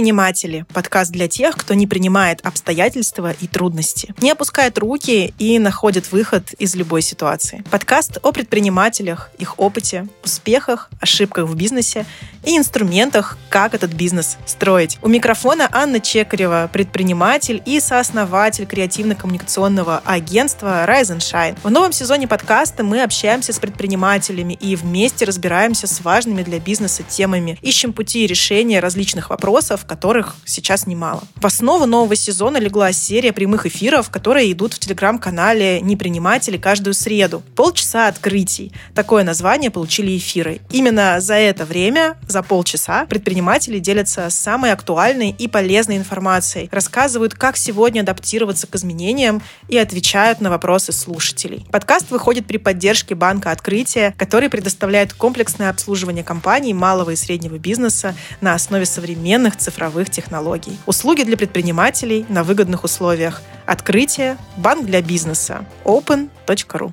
Предприниматели. 0.00 0.64
Подкаст 0.72 1.10
для 1.10 1.28
тех, 1.28 1.54
кто 1.58 1.74
не 1.74 1.86
принимает 1.86 2.40
обстоятельства 2.42 3.32
и 3.38 3.46
трудности, 3.46 4.14
не 4.22 4.30
опускает 4.30 4.78
руки 4.78 5.34
и 5.38 5.58
находит 5.58 6.10
выход 6.10 6.54
из 6.54 6.74
любой 6.74 7.02
ситуации. 7.02 7.62
Подкаст 7.70 8.16
о 8.22 8.32
предпринимателях, 8.32 9.28
их 9.36 9.58
опыте, 9.58 10.08
успехах, 10.24 10.88
ошибках 11.02 11.46
в 11.46 11.54
бизнесе 11.54 12.06
и 12.46 12.56
инструментах, 12.56 13.36
как 13.50 13.74
этот 13.74 13.92
бизнес 13.92 14.38
строить. 14.46 14.98
У 15.02 15.08
микрофона 15.08 15.68
Анна 15.70 16.00
Чекарева, 16.00 16.70
предприниматель 16.72 17.62
и 17.66 17.78
сооснователь 17.78 18.64
креативно-коммуникационного 18.64 20.00
агентства 20.06 20.86
Rise 20.86 21.14
and 21.14 21.18
Shine. 21.18 21.58
В 21.62 21.70
новом 21.70 21.92
сезоне 21.92 22.26
подкаста 22.26 22.84
мы 22.84 23.02
общаемся 23.02 23.52
с 23.52 23.58
предпринимателями 23.58 24.54
и 24.54 24.76
вместе 24.76 25.26
разбираемся 25.26 25.86
с 25.86 26.00
важными 26.00 26.42
для 26.42 26.58
бизнеса 26.58 27.02
темами, 27.02 27.58
ищем 27.60 27.92
пути 27.92 28.26
решения 28.26 28.80
различных 28.80 29.28
вопросов, 29.28 29.84
которых 29.90 30.36
сейчас 30.44 30.86
немало. 30.86 31.24
В 31.34 31.44
основу 31.44 31.84
нового 31.84 32.14
сезона 32.14 32.58
легла 32.58 32.92
серия 32.92 33.32
прямых 33.32 33.66
эфиров, 33.66 34.08
которые 34.08 34.52
идут 34.52 34.74
в 34.74 34.78
телеграм-канале 34.78 35.80
«Неприниматели» 35.80 36.58
каждую 36.58 36.94
среду. 36.94 37.42
Полчаса 37.56 38.06
открытий. 38.06 38.70
Такое 38.94 39.24
название 39.24 39.72
получили 39.72 40.16
эфиры. 40.16 40.60
Именно 40.70 41.20
за 41.20 41.34
это 41.34 41.64
время, 41.64 42.16
за 42.28 42.44
полчаса, 42.44 43.04
предприниматели 43.06 43.80
делятся 43.80 44.30
самой 44.30 44.72
актуальной 44.72 45.34
и 45.36 45.48
полезной 45.48 45.96
информацией, 45.96 46.68
рассказывают, 46.70 47.34
как 47.34 47.56
сегодня 47.56 48.02
адаптироваться 48.02 48.68
к 48.68 48.76
изменениям 48.76 49.42
и 49.66 49.76
отвечают 49.76 50.40
на 50.40 50.50
вопросы 50.50 50.92
слушателей. 50.92 51.66
Подкаст 51.72 52.12
выходит 52.12 52.46
при 52.46 52.58
поддержке 52.58 53.16
Банка 53.16 53.50
Открытия, 53.50 54.14
который 54.16 54.50
предоставляет 54.50 55.14
комплексное 55.14 55.68
обслуживание 55.68 56.22
компаний 56.22 56.74
малого 56.74 57.10
и 57.10 57.16
среднего 57.16 57.58
бизнеса 57.58 58.14
на 58.40 58.54
основе 58.54 58.86
современных 58.86 59.56
цифровых 59.56 59.79
технологий. 60.10 60.78
Услуги 60.86 61.22
для 61.22 61.36
предпринимателей 61.36 62.26
на 62.28 62.44
выгодных 62.44 62.84
условиях. 62.84 63.42
Открытие. 63.66 64.36
Банк 64.56 64.84
для 64.84 65.00
бизнеса. 65.00 65.64
open.ru 65.84 66.92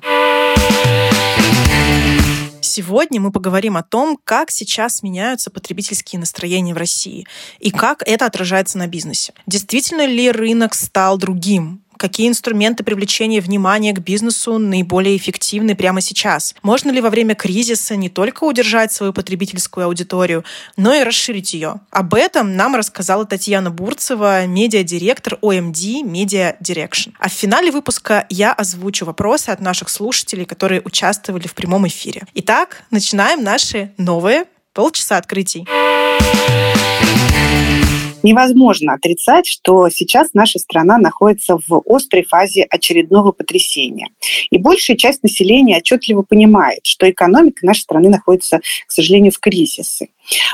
Сегодня 2.60 3.20
мы 3.20 3.32
поговорим 3.32 3.76
о 3.76 3.82
том, 3.82 4.18
как 4.22 4.50
сейчас 4.50 5.02
меняются 5.02 5.50
потребительские 5.50 6.20
настроения 6.20 6.74
в 6.74 6.76
России 6.76 7.26
и 7.58 7.70
как 7.70 8.02
это 8.06 8.26
отражается 8.26 8.78
на 8.78 8.86
бизнесе. 8.86 9.32
Действительно 9.46 10.06
ли 10.06 10.30
рынок 10.30 10.74
стал 10.74 11.18
другим? 11.18 11.82
Какие 11.98 12.28
инструменты 12.28 12.84
привлечения 12.84 13.40
внимания 13.40 13.92
к 13.92 13.98
бизнесу 13.98 14.58
наиболее 14.58 15.16
эффективны 15.16 15.74
прямо 15.74 16.00
сейчас? 16.00 16.54
Можно 16.62 16.92
ли 16.92 17.00
во 17.00 17.10
время 17.10 17.34
кризиса 17.34 17.96
не 17.96 18.08
только 18.08 18.44
удержать 18.44 18.92
свою 18.92 19.12
потребительскую 19.12 19.86
аудиторию, 19.86 20.44
но 20.76 20.94
и 20.94 21.02
расширить 21.02 21.54
ее? 21.54 21.80
Об 21.90 22.14
этом 22.14 22.54
нам 22.54 22.76
рассказала 22.76 23.24
Татьяна 23.24 23.70
Бурцева, 23.70 24.46
медиадиректор 24.46 25.38
OMD 25.42 26.04
Media 26.04 26.54
Direction. 26.62 27.12
А 27.18 27.28
в 27.28 27.32
финале 27.32 27.72
выпуска 27.72 28.26
я 28.30 28.52
озвучу 28.52 29.04
вопросы 29.04 29.50
от 29.50 29.60
наших 29.60 29.88
слушателей, 29.88 30.44
которые 30.44 30.80
участвовали 30.84 31.48
в 31.48 31.54
прямом 31.54 31.88
эфире. 31.88 32.22
Итак, 32.34 32.84
начинаем 32.92 33.42
наши 33.42 33.92
новые 33.98 34.44
полчаса 34.72 35.16
открытий. 35.16 35.66
Невозможно 38.22 38.94
отрицать, 38.94 39.46
что 39.46 39.88
сейчас 39.90 40.30
наша 40.34 40.58
страна 40.58 40.98
находится 40.98 41.58
в 41.68 41.82
острой 41.86 42.24
фазе 42.24 42.64
очередного 42.68 43.32
потрясения. 43.32 44.08
И 44.50 44.58
большая 44.58 44.96
часть 44.96 45.22
населения 45.22 45.78
отчетливо 45.78 46.22
понимает, 46.22 46.80
что 46.84 47.08
экономика 47.08 47.64
нашей 47.64 47.82
страны 47.82 48.08
находится, 48.08 48.60
к 48.86 48.90
сожалению, 48.90 49.32
в 49.32 49.38
кризисе. 49.38 50.08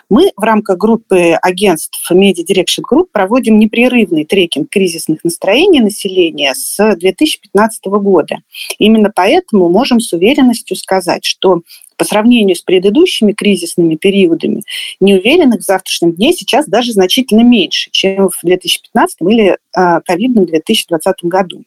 Мы 0.09 0.31
в 0.37 0.43
рамках 0.43 0.79
группы 0.79 1.33
агентств 1.43 2.11
Media 2.13 2.45
Direction 2.49 2.83
Group 2.89 3.07
проводим 3.13 3.59
непрерывный 3.59 4.25
трекинг 4.25 4.71
кризисных 4.71 5.25
настроений 5.25 5.81
населения 5.81 6.55
с 6.55 6.95
2015 6.97 7.87
года. 7.87 8.39
Именно 8.79 9.11
поэтому 9.15 9.69
можем 9.69 10.01
с 10.01 10.13
уверенностью 10.13 10.77
сказать, 10.77 11.25
что 11.25 11.63
по 11.97 12.05
сравнению 12.05 12.56
с 12.56 12.62
предыдущими 12.62 13.32
кризисными 13.32 13.97
периодами, 13.97 14.62
неуверенных 15.00 15.60
в 15.60 15.65
завтрашнем 15.65 16.12
дне 16.12 16.32
сейчас 16.32 16.66
даже 16.66 16.93
значительно 16.93 17.43
меньше, 17.43 17.91
чем 17.93 18.28
в 18.28 18.38
2015 18.43 19.16
или 19.22 19.56
а, 19.75 20.00
ковидном 20.00 20.47
2020 20.47 21.25
году. 21.25 21.65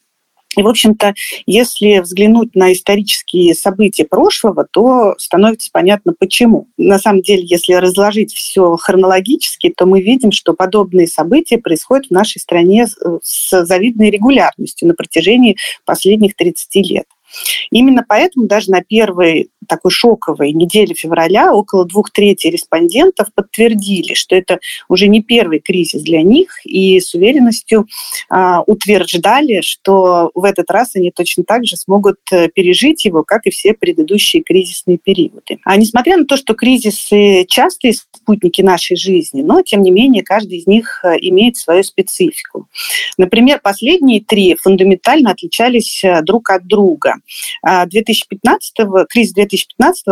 И, 0.57 0.63
в 0.63 0.67
общем-то, 0.67 1.13
если 1.45 1.99
взглянуть 1.99 2.55
на 2.55 2.73
исторические 2.73 3.53
события 3.53 4.05
прошлого, 4.05 4.65
то 4.69 5.13
становится 5.19 5.69
понятно, 5.71 6.13
почему. 6.17 6.67
На 6.77 6.97
самом 6.97 7.21
деле, 7.21 7.43
если 7.45 7.73
разложить 7.73 8.33
все 8.33 8.75
хронологически, 8.75 9.71
то 9.75 9.85
мы 9.85 10.01
видим, 10.01 10.31
что 10.31 10.53
подобные 10.53 11.07
события 11.07 11.59
происходят 11.59 12.07
в 12.07 12.11
нашей 12.11 12.39
стране 12.39 12.87
с 13.21 13.65
завидной 13.65 14.09
регулярностью 14.09 14.87
на 14.87 14.95
протяжении 14.95 15.57
последних 15.85 16.35
30 16.35 16.75
лет. 16.89 17.05
Именно 17.71 18.03
поэтому 18.07 18.47
даже 18.47 18.71
на 18.71 18.81
первой 18.81 19.49
такой 19.67 19.91
шоковой 19.91 20.53
неделе 20.53 20.93
февраля 20.95 21.53
около 21.53 21.85
двух 21.85 22.11
третей 22.11 22.49
респондентов 22.49 23.27
подтвердили, 23.33 24.13
что 24.13 24.35
это 24.35 24.59
уже 24.87 25.07
не 25.07 25.21
первый 25.21 25.59
кризис 25.59 26.01
для 26.01 26.21
них, 26.21 26.65
и 26.65 26.99
с 26.99 27.13
уверенностью 27.13 27.87
э, 28.29 28.57
утверждали, 28.65 29.61
что 29.61 30.31
в 30.33 30.43
этот 30.43 30.71
раз 30.71 30.95
они 30.95 31.11
точно 31.11 31.43
так 31.43 31.65
же 31.65 31.77
смогут 31.77 32.17
э, 32.31 32.49
пережить 32.49 33.05
его, 33.05 33.23
как 33.23 33.45
и 33.45 33.49
все 33.49 33.73
предыдущие 33.73 34.43
кризисные 34.43 34.97
периоды. 34.97 35.59
А 35.63 35.77
несмотря 35.77 36.17
на 36.17 36.25
то, 36.25 36.37
что 36.37 36.53
кризисы 36.53 37.45
частые 37.47 37.93
спутники 37.93 38.61
нашей 38.61 38.97
жизни, 38.97 39.41
но 39.41 39.61
тем 39.61 39.81
не 39.81 39.91
менее 39.91 40.23
каждый 40.23 40.59
из 40.59 40.67
них 40.67 41.01
э, 41.03 41.15
имеет 41.21 41.57
свою 41.57 41.83
специфику. 41.83 42.67
Например, 43.17 43.59
последние 43.61 44.21
три 44.21 44.55
фундаментально 44.55 45.31
отличались 45.31 46.03
э, 46.03 46.21
друг 46.21 46.49
от 46.49 46.65
друга. 46.67 47.15
2015, 47.63 48.79
а, 48.79 49.05
кризис 49.05 49.33
2015 49.33 49.56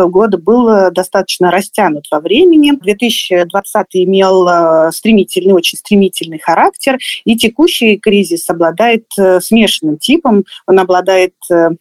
года 0.08 0.38
был 0.38 0.68
э, 0.68 0.90
достаточно 0.90 1.50
растянут 1.50 2.06
во 2.10 2.20
времени. 2.20 2.72
2020 2.72 3.86
имел 3.92 4.46
э, 4.48 4.92
стремительный, 4.92 5.52
очень 5.52 5.78
стремительный 5.78 6.38
характер, 6.38 6.98
и 7.24 7.36
текущий 7.36 7.96
кризис 7.96 8.48
обладает 8.48 9.06
э, 9.18 9.40
смешанным 9.40 9.98
типом. 9.98 10.44
Он 10.66 10.78
обладает, 10.78 11.34
в 11.48 11.76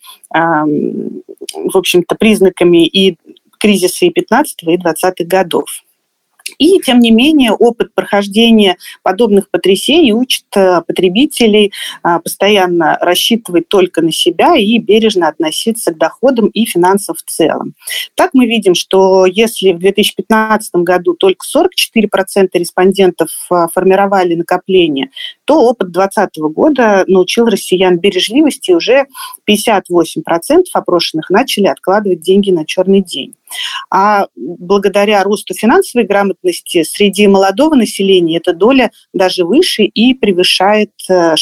общем-то, 1.74 2.16
признаками 2.16 2.86
и 2.86 3.18
кризиса 3.60 4.06
и 4.06 4.10
15 4.10 4.64
и 4.64 4.78
20 4.78 5.28
годов. 5.28 5.66
И, 6.58 6.80
тем 6.80 7.00
не 7.00 7.12
менее, 7.12 7.52
опыт 7.52 7.94
прохождения 7.94 8.78
подобных 9.04 9.50
потрясений 9.50 10.14
учит 10.14 10.46
э, 10.56 10.82
потребителей 10.82 11.72
э, 12.04 12.20
постоянно 12.24 12.98
рассчитывать 13.02 13.68
только 13.68 14.02
на 14.02 14.12
себя 14.12 14.56
и 14.56 14.78
бережно 14.78 15.28
относиться 15.28 15.94
к 15.94 15.98
доходам 15.98 16.48
и 16.48 16.66
финансам 16.66 17.16
в 17.16 17.24
целом. 17.30 17.74
Так 18.16 18.32
мы 18.34 18.46
видим, 18.46 18.76
что 18.76 19.26
если 19.26 19.74
в 19.74 19.80
2015 19.80 20.76
году 20.76 21.14
только 21.14 21.46
44% 21.46 22.50
респондентов 22.54 23.30
э, 23.52 23.68
формировали 23.74 24.36
накопления, 24.36 25.10
то 25.46 25.62
опыт 25.62 25.92
2020 25.92 26.38
года 26.54 27.04
научил 27.08 27.46
россиян 27.46 27.98
бережливости, 27.98 28.72
и 28.72 28.76
уже 28.76 29.06
58% 29.50 30.64
опрошенных 30.74 31.30
начали 31.30 31.68
откладывать 31.68 32.22
деньги 32.22 32.52
на 32.52 32.66
черный 32.66 33.02
день. 33.02 33.36
А 33.90 34.28
благодаря 34.36 35.24
росту 35.24 35.54
финансовой 35.54 36.06
грамотности 36.06 36.84
среди 36.84 37.28
молодого 37.28 37.76
населения 37.76 38.38
эта 38.38 38.54
доля 38.54 38.92
даже 39.14 39.46
выше 39.46 39.84
и 39.84 40.14
превышает 40.14 40.92
60%. 41.10 41.36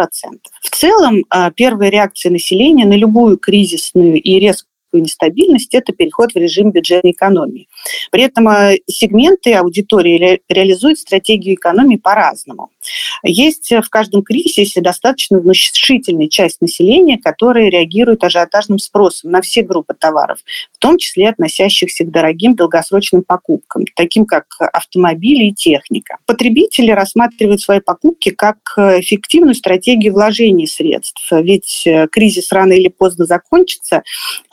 Э, 0.00 0.48
В 0.62 0.70
целом, 0.70 1.24
э, 1.34 1.50
первая 1.54 1.90
реакция 1.90 2.30
населения 2.30 2.84
на 2.84 2.96
любую 2.96 3.38
кризисную 3.38 4.20
и 4.20 4.38
резкую 4.38 4.76
экономическую 4.96 5.02
нестабильность, 5.02 5.74
это 5.74 5.92
переход 5.92 6.32
в 6.32 6.36
режим 6.36 6.70
бюджетной 6.70 7.12
экономии. 7.12 7.68
При 8.10 8.22
этом 8.22 8.48
э, 8.48 8.78
сегменты 8.86 9.54
аудитории 9.54 10.18
ре 10.18 10.40
реализуют 10.48 10.98
стратегию 10.98 11.54
экономии 11.54 11.96
по-разному. 11.96 12.70
Есть 13.22 13.70
в 13.70 13.88
каждом 13.88 14.22
кризисе 14.22 14.80
достаточно 14.80 15.38
внушительная 15.38 16.28
часть 16.28 16.60
населения, 16.60 17.18
которая 17.18 17.68
реагирует 17.68 18.24
ажиотажным 18.24 18.78
спросом 18.78 19.30
на 19.30 19.40
все 19.40 19.62
группы 19.62 19.94
товаров, 19.94 20.38
в 20.72 20.78
том 20.78 20.98
числе 20.98 21.28
относящихся 21.28 22.04
к 22.04 22.10
дорогим 22.10 22.54
долгосрочным 22.54 23.22
покупкам, 23.22 23.84
таким 23.94 24.26
как 24.26 24.46
автомобили 24.60 25.46
и 25.46 25.54
техника. 25.54 26.18
Потребители 26.26 26.90
рассматривают 26.90 27.60
свои 27.60 27.80
покупки 27.80 28.30
как 28.30 28.58
эффективную 28.76 29.54
стратегию 29.54 30.12
вложения 30.12 30.66
средств, 30.66 31.28
ведь 31.30 31.82
э, 31.86 32.06
кризис 32.08 32.52
рано 32.52 32.72
или 32.72 32.88
поздно 32.88 33.24
закончится, 33.24 34.02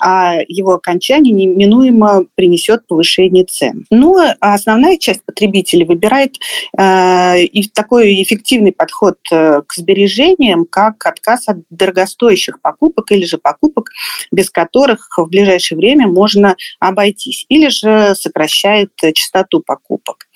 а 0.01 0.37
его 0.47 0.73
окончание 0.73 1.33
неминуемо 1.33 2.25
принесет 2.35 2.87
повышение 2.87 3.45
цен. 3.45 3.85
Но 3.89 4.17
основная 4.39 4.97
часть 4.97 5.23
потребителей 5.23 5.85
выбирает 5.85 6.37
э, 6.77 7.43
и 7.43 7.67
такой 7.69 8.22
эффективный 8.23 8.71
подход 8.71 9.17
э, 9.31 9.61
к 9.65 9.73
сбережениям, 9.73 10.65
как 10.65 11.05
отказ 11.05 11.47
от 11.47 11.57
дорогостоящих 11.69 12.61
покупок 12.61 13.11
или 13.11 13.25
же 13.25 13.37
покупок, 13.37 13.89
без 14.31 14.49
которых 14.49 15.09
в 15.17 15.27
ближайшее 15.27 15.77
время 15.77 16.07
можно 16.07 16.55
обойтись, 16.79 17.45
или 17.49 17.69
же 17.69 18.15
сокращает 18.15 18.91
частоту 19.13 19.61
покупок. 19.61 20.27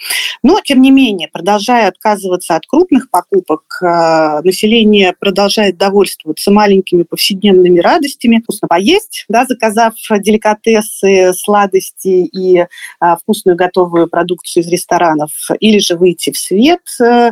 Но, 0.43 0.59
тем 0.61 0.81
не 0.81 0.91
менее, 0.91 1.29
продолжая 1.31 1.87
отказываться 1.87 2.55
от 2.55 2.65
крупных 2.67 3.09
покупок, 3.09 3.63
э, 3.81 4.41
население 4.43 5.13
продолжает 5.19 5.77
довольствоваться 5.77 6.51
маленькими 6.51 7.03
повседневными 7.03 7.79
радостями. 7.79 8.41
Вкусно 8.43 8.67
поесть, 8.67 9.25
да, 9.29 9.45
заказав 9.45 9.93
деликатесы, 10.19 11.33
сладости 11.33 12.07
и 12.07 12.65
а, 12.99 13.17
вкусную 13.17 13.55
готовую 13.55 14.07
продукцию 14.07 14.63
из 14.63 14.67
ресторанов, 14.69 15.31
или 15.59 15.79
же 15.79 15.95
выйти 15.95 16.31
в 16.31 16.37
свет, 16.37 16.81
э, 17.01 17.31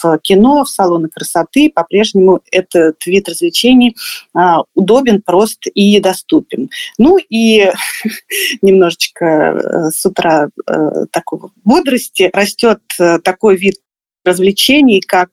в 0.00 0.18
кино, 0.18 0.64
в 0.64 0.68
салоны 0.68 1.08
красоты. 1.08 1.70
По-прежнему 1.74 2.40
этот 2.50 3.04
вид 3.06 3.28
развлечений 3.28 3.96
а, 4.34 4.62
удобен, 4.74 5.22
прост 5.22 5.66
и 5.66 6.00
доступен. 6.00 6.70
Ну 6.98 7.18
и 7.18 7.70
немножечко 8.62 9.24
э, 9.24 9.90
с 9.90 10.04
утра 10.04 10.48
такого 11.10 11.50
бодрости 11.64 12.30
растет 12.32 12.80
такой 13.22 13.56
вид 13.56 13.76
развлечений, 14.24 15.00
как 15.00 15.30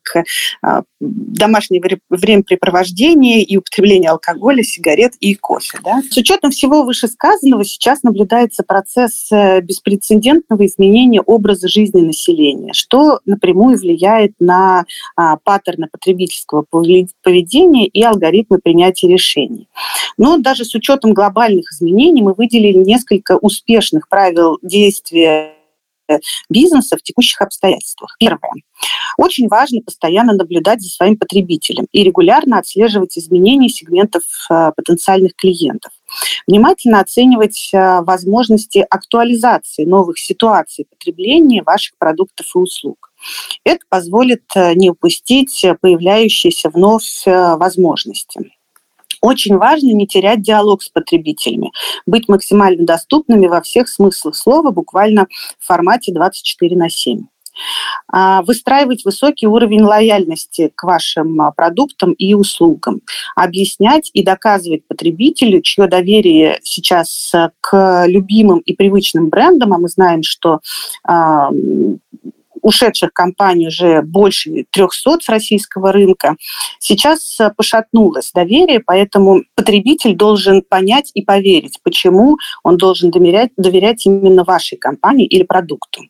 а, 0.61 0.83
домашнее 0.99 1.81
времяпрепровождение 2.09 3.43
и 3.43 3.57
употребление 3.57 4.11
алкоголя, 4.11 4.63
сигарет 4.63 5.13
и 5.19 5.35
кофе. 5.35 5.79
Да? 5.83 6.01
С 6.09 6.17
учетом 6.17 6.51
всего 6.51 6.83
вышесказанного 6.83 7.63
сейчас 7.65 8.03
наблюдается 8.03 8.63
процесс 8.63 9.31
э, 9.31 9.61
беспрецедентного 9.61 10.65
изменения 10.65 11.21
образа 11.21 11.67
жизни 11.67 12.01
населения, 12.01 12.73
что 12.73 13.19
напрямую 13.25 13.77
влияет 13.77 14.33
на 14.39 14.85
а, 15.15 15.37
паттерны 15.37 15.87
потребительского 15.91 16.65
поведения 17.23 17.87
и 17.87 18.03
алгоритмы 18.03 18.59
принятия 18.59 19.07
решений. 19.07 19.67
Но 20.17 20.37
даже 20.37 20.65
с 20.65 20.73
учетом 20.75 21.13
глобальных 21.13 21.71
изменений 21.71 22.21
мы 22.21 22.33
выделили 22.33 22.77
несколько 22.77 23.37
успешных 23.37 24.07
правил 24.07 24.57
действия 24.61 25.53
бизнеса 26.49 26.97
в 26.97 27.01
текущих 27.01 27.41
обстоятельствах. 27.41 28.15
Первое. 28.19 28.51
Очень 29.17 29.47
важно 29.47 29.81
постоянно 29.81 30.33
наблюдать 30.33 30.81
за 30.81 30.89
своим 30.89 31.17
потребителем 31.17 31.87
и 31.91 32.03
регулярно 32.03 32.59
отслеживать 32.59 33.17
изменения 33.17 33.69
сегментов 33.69 34.23
э, 34.49 34.71
потенциальных 34.75 35.35
клиентов. 35.35 35.91
Внимательно 36.47 36.99
оценивать 36.99 37.69
э, 37.73 38.01
возможности 38.01 38.85
актуализации 38.89 39.85
новых 39.85 40.19
ситуаций 40.19 40.85
потребления 40.89 41.63
ваших 41.63 41.97
продуктов 41.97 42.47
и 42.55 42.59
услуг. 42.59 43.11
Это 43.63 43.79
позволит 43.89 44.43
э, 44.55 44.73
не 44.73 44.89
упустить 44.89 45.65
появляющиеся 45.81 46.69
вновь 46.69 47.23
возможности. 47.25 48.54
Очень 49.21 49.57
важно 49.57 49.91
не 49.91 50.07
терять 50.07 50.41
диалог 50.41 50.83
с 50.83 50.89
потребителями, 50.89 51.71
быть 52.05 52.27
максимально 52.27 52.85
доступными 52.85 53.47
во 53.47 53.61
всех 53.61 53.87
смыслах 53.87 54.35
слова, 54.35 54.71
буквально 54.71 55.27
в 55.59 55.65
формате 55.65 56.13
24 56.13 56.75
на 56.75 56.89
7 56.89 57.25
а, 58.07 58.41
выстраивать 58.43 59.05
высокий 59.05 59.47
уровень 59.47 59.83
лояльности 59.83 60.71
к 60.75 60.83
вашим 60.83 61.41
а, 61.41 61.51
продуктам 61.51 62.13
и 62.13 62.33
услугам, 62.33 63.01
объяснять 63.35 64.09
и 64.13 64.23
доказывать 64.23 64.87
потребителю, 64.87 65.61
чье 65.61 65.87
доверие 65.87 66.59
сейчас 66.63 67.31
э, 67.33 67.49
к 67.61 68.05
любимым 68.07 68.59
и 68.59 68.73
привычным 68.73 69.29
брендам, 69.29 69.73
а 69.73 69.77
мы 69.77 69.87
знаем, 69.87 70.23
что 70.23 70.59
ушедших 72.65 73.13
компаний 73.13 73.67
уже 73.67 74.01
больше 74.01 74.65
300 74.71 75.19
с 75.21 75.29
российского 75.29 75.91
рынка. 75.91 76.35
Сейчас 76.79 77.39
э, 77.39 77.51
пошатнулось 77.55 78.31
доверие, 78.33 78.79
поэтому 78.79 79.43
потребитель 79.53 80.15
должен 80.15 80.63
понять 80.63 81.11
и 81.13 81.21
поверить, 81.21 81.79
почему 81.83 82.37
он 82.63 82.77
должен 82.77 83.11
доверять, 83.11 83.51
доверять 83.55 84.07
именно 84.07 84.43
вашей 84.43 84.79
компании 84.79 85.27
или 85.27 85.43
продукту. 85.43 86.01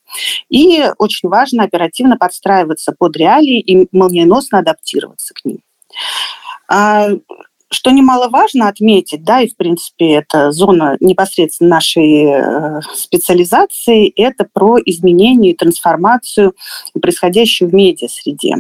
И 0.48 0.86
очень 0.98 1.28
важно 1.28 1.66
оперативно 1.66 2.16
подстраиваться 2.16 2.96
под 2.98 3.18
реалии 3.18 3.60
и 3.60 3.90
молниеносно 3.92 4.60
адаптироваться 4.60 5.34
к 5.34 5.44
ним. 5.44 5.60
Что 7.76 7.92
немаловажно 7.92 8.70
отметить, 8.70 9.26
да, 9.26 9.42
и 9.42 9.50
в 9.50 9.58
принципе 9.58 10.14
это 10.14 10.52
зона 10.52 10.96
непосредственно 11.02 11.72
нашей 11.72 12.24
э, 12.24 12.80
специализации, 12.96 14.08
это 14.16 14.48
про 14.50 14.78
изменение 14.86 15.52
и 15.52 15.58
трансформацию, 15.58 16.56
происходящую 17.02 17.70
в 17.70 17.74
медиа-среде. 17.74 18.56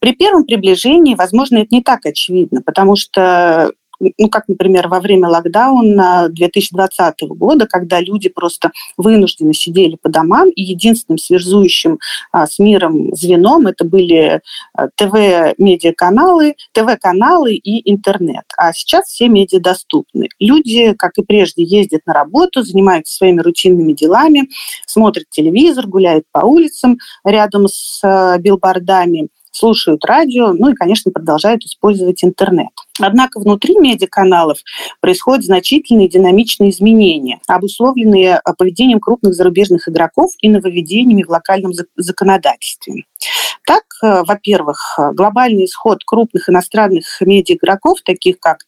При 0.00 0.12
первом 0.12 0.44
приближении, 0.44 1.14
возможно, 1.14 1.56
это 1.56 1.68
не 1.70 1.82
так 1.82 2.04
очевидно, 2.04 2.60
потому 2.60 2.94
что 2.94 3.72
ну, 4.00 4.28
как, 4.28 4.48
например, 4.48 4.88
во 4.88 5.00
время 5.00 5.28
локдауна 5.28 6.28
2020 6.30 7.22
года, 7.30 7.66
когда 7.66 8.00
люди 8.00 8.28
просто 8.28 8.72
вынуждены 8.96 9.54
сидели 9.54 9.96
по 10.00 10.08
домам, 10.08 10.50
и 10.50 10.62
единственным 10.62 11.18
связующим 11.18 11.98
а, 12.32 12.46
с 12.46 12.58
миром 12.58 13.14
звеном 13.14 13.66
это 13.66 13.84
были 13.84 14.40
а, 14.74 14.88
ТВ-медиаканалы, 14.96 16.54
ТВ-каналы 16.72 17.54
и 17.54 17.90
интернет. 17.90 18.44
А 18.56 18.72
сейчас 18.72 19.06
все 19.06 19.28
медиа 19.28 19.60
доступны. 19.60 20.28
Люди, 20.38 20.94
как 20.94 21.18
и 21.18 21.22
прежде, 21.22 21.62
ездят 21.62 22.02
на 22.06 22.12
работу, 22.12 22.62
занимаются 22.62 23.14
своими 23.14 23.40
рутинными 23.40 23.92
делами, 23.92 24.48
смотрят 24.86 25.26
телевизор, 25.30 25.86
гуляют 25.86 26.24
по 26.30 26.40
улицам 26.40 26.98
рядом 27.24 27.66
с 27.68 28.00
а, 28.04 28.38
билбордами, 28.38 29.28
слушают 29.58 30.04
радио, 30.04 30.52
ну 30.52 30.70
и, 30.70 30.74
конечно, 30.74 31.10
продолжают 31.10 31.64
использовать 31.64 32.22
интернет. 32.22 32.70
Однако 32.98 33.40
внутри 33.40 33.76
медиаканалов 33.76 34.58
происходят 35.00 35.44
значительные 35.44 36.08
динамичные 36.08 36.70
изменения, 36.70 37.40
обусловленные 37.46 38.40
э, 38.44 38.52
поведением 38.56 39.00
крупных 39.00 39.34
зарубежных 39.34 39.88
игроков 39.88 40.32
и 40.40 40.48
нововведениями 40.48 41.22
в 41.22 41.30
локальном 41.30 41.72
законодательстве. 41.96 43.04
Так, 43.66 43.84
э, 44.02 44.22
во-первых, 44.26 44.98
глобальный 45.14 45.66
исход 45.66 46.02
крупных 46.04 46.48
иностранных 46.48 47.20
медиа-игроков, 47.20 48.00
таких 48.04 48.40
как 48.40 48.58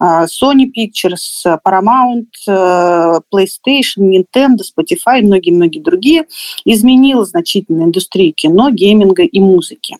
э, 0.00 0.04
Sony 0.04 0.66
Pictures, 0.66 1.58
Paramount, 1.64 2.26
PlayStation, 2.46 4.00
Nintendo, 4.00 4.60
Spotify 4.62 5.20
и 5.20 5.24
многие-многие 5.24 5.80
другие, 5.80 6.24
изменил 6.64 7.24
значительно 7.24 7.84
индустрию 7.84 8.32
кино, 8.34 8.70
гейминга 8.70 9.22
и 9.22 9.40
музыки. 9.40 9.96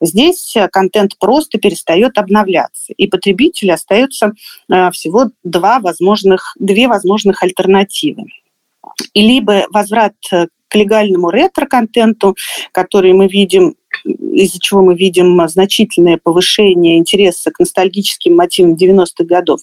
Здесь 0.00 0.54
контент 0.72 1.18
просто 1.18 1.58
перестает 1.58 2.18
обновляться, 2.18 2.92
и 2.96 3.06
потребитель 3.06 3.29
потребителя 3.30 3.74
остается 3.74 4.32
э, 4.68 4.90
всего 4.90 5.30
два 5.44 5.80
возможных, 5.80 6.54
две 6.58 6.88
возможных 6.88 7.42
альтернативы. 7.42 8.24
И 9.14 9.22
либо 9.22 9.66
возврат 9.70 10.14
э, 10.32 10.46
к 10.70 10.74
легальному 10.76 11.30
ретро-контенту, 11.30 12.36
который 12.72 13.12
мы 13.12 13.26
видим 13.28 13.74
из-за 14.04 14.58
чего 14.60 14.82
мы 14.82 14.94
видим 14.94 15.46
значительное 15.48 16.16
повышение 16.16 16.96
интереса 16.96 17.50
к 17.50 17.58
ностальгическим 17.58 18.36
мотивам 18.36 18.74
90-х 18.74 19.24
годов, 19.24 19.60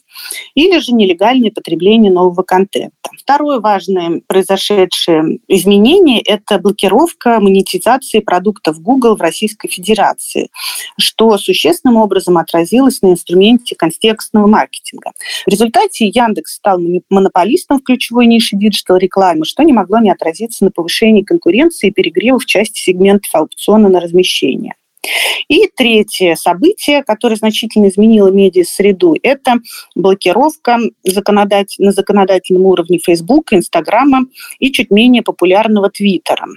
или 0.54 0.80
же 0.80 0.94
нелегальное 0.94 1.50
потребление 1.52 2.12
нового 2.12 2.44
контента. 2.44 2.92
Второе 3.18 3.60
важное 3.60 4.22
произошедшее 4.28 5.40
изменение– 5.48 6.22
это 6.26 6.60
блокировка 6.60 7.40
монетизации 7.40 8.20
продуктов 8.20 8.82
Google 8.82 9.16
в 9.16 9.22
Российской 9.22 9.70
Федерации, 9.70 10.50
что 11.00 11.38
существенным 11.38 11.98
образом 11.98 12.38
отразилось 12.38 13.02
на 13.02 13.12
инструменте 13.12 13.76
контекстного 13.76 14.48
маркетинга. 14.48 15.12
В 15.46 15.50
результате 15.50 16.08
Яндекс 16.08 16.56
стал 16.56 16.80
монополистом 17.10 17.80
в 17.80 17.84
ключевой 17.84 18.28
нише 18.28 18.58
диджитал-рекламы, 18.58 19.46
что 19.46 19.64
не 19.64 19.74
могло 19.74 20.00
не 20.00 20.12
отразиться 20.12 20.66
на 20.66 20.72
повышении 20.72 20.97
конкуренции 21.24 21.88
и 21.88 21.92
перегрева 21.92 22.40
в 22.40 22.46
части 22.46 22.80
сегментов 22.80 23.34
аукциона 23.34 23.90
на 23.90 24.00
размещение. 24.00 24.74
И 25.48 25.70
третье 25.76 26.36
событие, 26.36 27.04
которое 27.04 27.36
значительно 27.36 27.88
изменило 27.88 28.28
медиа-среду, 28.30 29.16
это 29.24 29.56
блокировка 29.96 30.80
законодатель, 31.04 31.86
на 31.86 31.92
законодательном 31.92 32.64
уровне 32.66 33.00
Фейсбука, 33.00 33.56
Инстаграма 33.56 34.26
и 34.60 34.72
чуть 34.72 34.92
менее 34.92 35.24
популярного 35.24 35.90
Твиттера. 35.90 36.48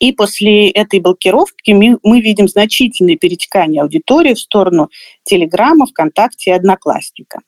И 0.00 0.12
после 0.12 0.70
этой 0.70 1.00
блокировки 1.00 1.70
мы 1.70 2.20
видим 2.20 2.48
значительное 2.48 3.16
перетекание 3.16 3.82
аудитории 3.82 4.34
в 4.34 4.40
сторону 4.40 4.90
Телеграма, 5.24 5.86
ВКонтакте 5.86 6.50
и 6.50 6.54
Одноклассника. 6.54 7.40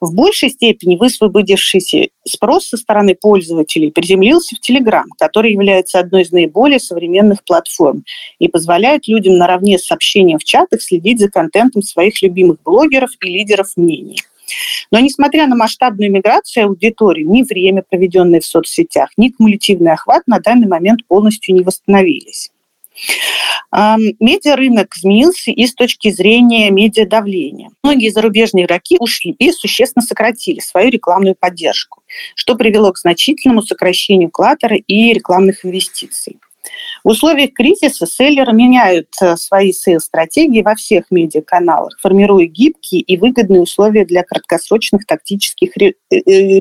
В 0.00 0.14
большей 0.14 0.50
степени 0.50 0.96
высвободившийся 0.96 2.08
спрос 2.26 2.68
со 2.68 2.76
стороны 2.76 3.14
пользователей 3.14 3.90
приземлился 3.90 4.56
в 4.56 4.70
Telegram, 4.70 5.04
который 5.18 5.52
является 5.52 5.98
одной 5.98 6.22
из 6.22 6.32
наиболее 6.32 6.80
современных 6.80 7.42
платформ 7.44 8.04
и 8.38 8.48
позволяет 8.48 9.08
людям 9.08 9.38
наравне 9.38 9.78
с 9.78 9.90
общением 9.90 10.38
в 10.38 10.44
чатах 10.44 10.82
следить 10.82 11.20
за 11.20 11.30
контентом 11.30 11.82
своих 11.82 12.20
любимых 12.22 12.58
блогеров 12.62 13.10
и 13.20 13.26
лидеров 13.26 13.68
мнений. 13.76 14.20
Но 14.90 15.00
несмотря 15.00 15.46
на 15.46 15.56
масштабную 15.56 16.10
миграцию 16.10 16.66
аудитории, 16.66 17.22
ни 17.22 17.42
время, 17.42 17.82
проведенное 17.88 18.40
в 18.40 18.44
соцсетях, 18.44 19.10
ни 19.16 19.30
кумулятивный 19.30 19.92
охват 19.92 20.24
на 20.26 20.40
данный 20.40 20.68
момент 20.68 21.06
полностью 21.06 21.54
не 21.54 21.62
восстановились. 21.62 22.50
Медиарынок 23.72 24.96
изменился 24.96 25.50
и 25.50 25.66
с 25.66 25.74
точки 25.74 26.10
зрения 26.10 26.70
медиадавления. 26.70 27.70
Многие 27.82 28.10
зарубежные 28.10 28.64
игроки 28.66 28.96
ушли 28.98 29.32
и 29.38 29.52
существенно 29.52 30.02
сократили 30.04 30.60
свою 30.60 30.90
рекламную 30.90 31.34
поддержку, 31.34 32.02
что 32.34 32.54
привело 32.54 32.92
к 32.92 32.98
значительному 32.98 33.62
сокращению 33.62 34.30
клатера 34.30 34.76
и 34.76 35.12
рекламных 35.12 35.64
инвестиций. 35.64 36.38
В 37.04 37.08
условиях 37.08 37.52
кризиса 37.52 38.06
селлеры 38.06 38.52
меняют 38.52 39.08
э, 39.20 39.36
свои 39.36 39.72
сейл-стратегии 39.72 40.62
во 40.62 40.74
всех 40.76 41.06
медиаканалах, 41.10 41.98
формируя 42.00 42.46
гибкие 42.46 43.00
и 43.00 43.16
выгодные 43.16 43.60
условия 43.60 44.04
для 44.04 44.22
краткосрочных 44.22 45.04
тактических 45.06 45.72
э, 45.80 45.92
э, 46.10 46.60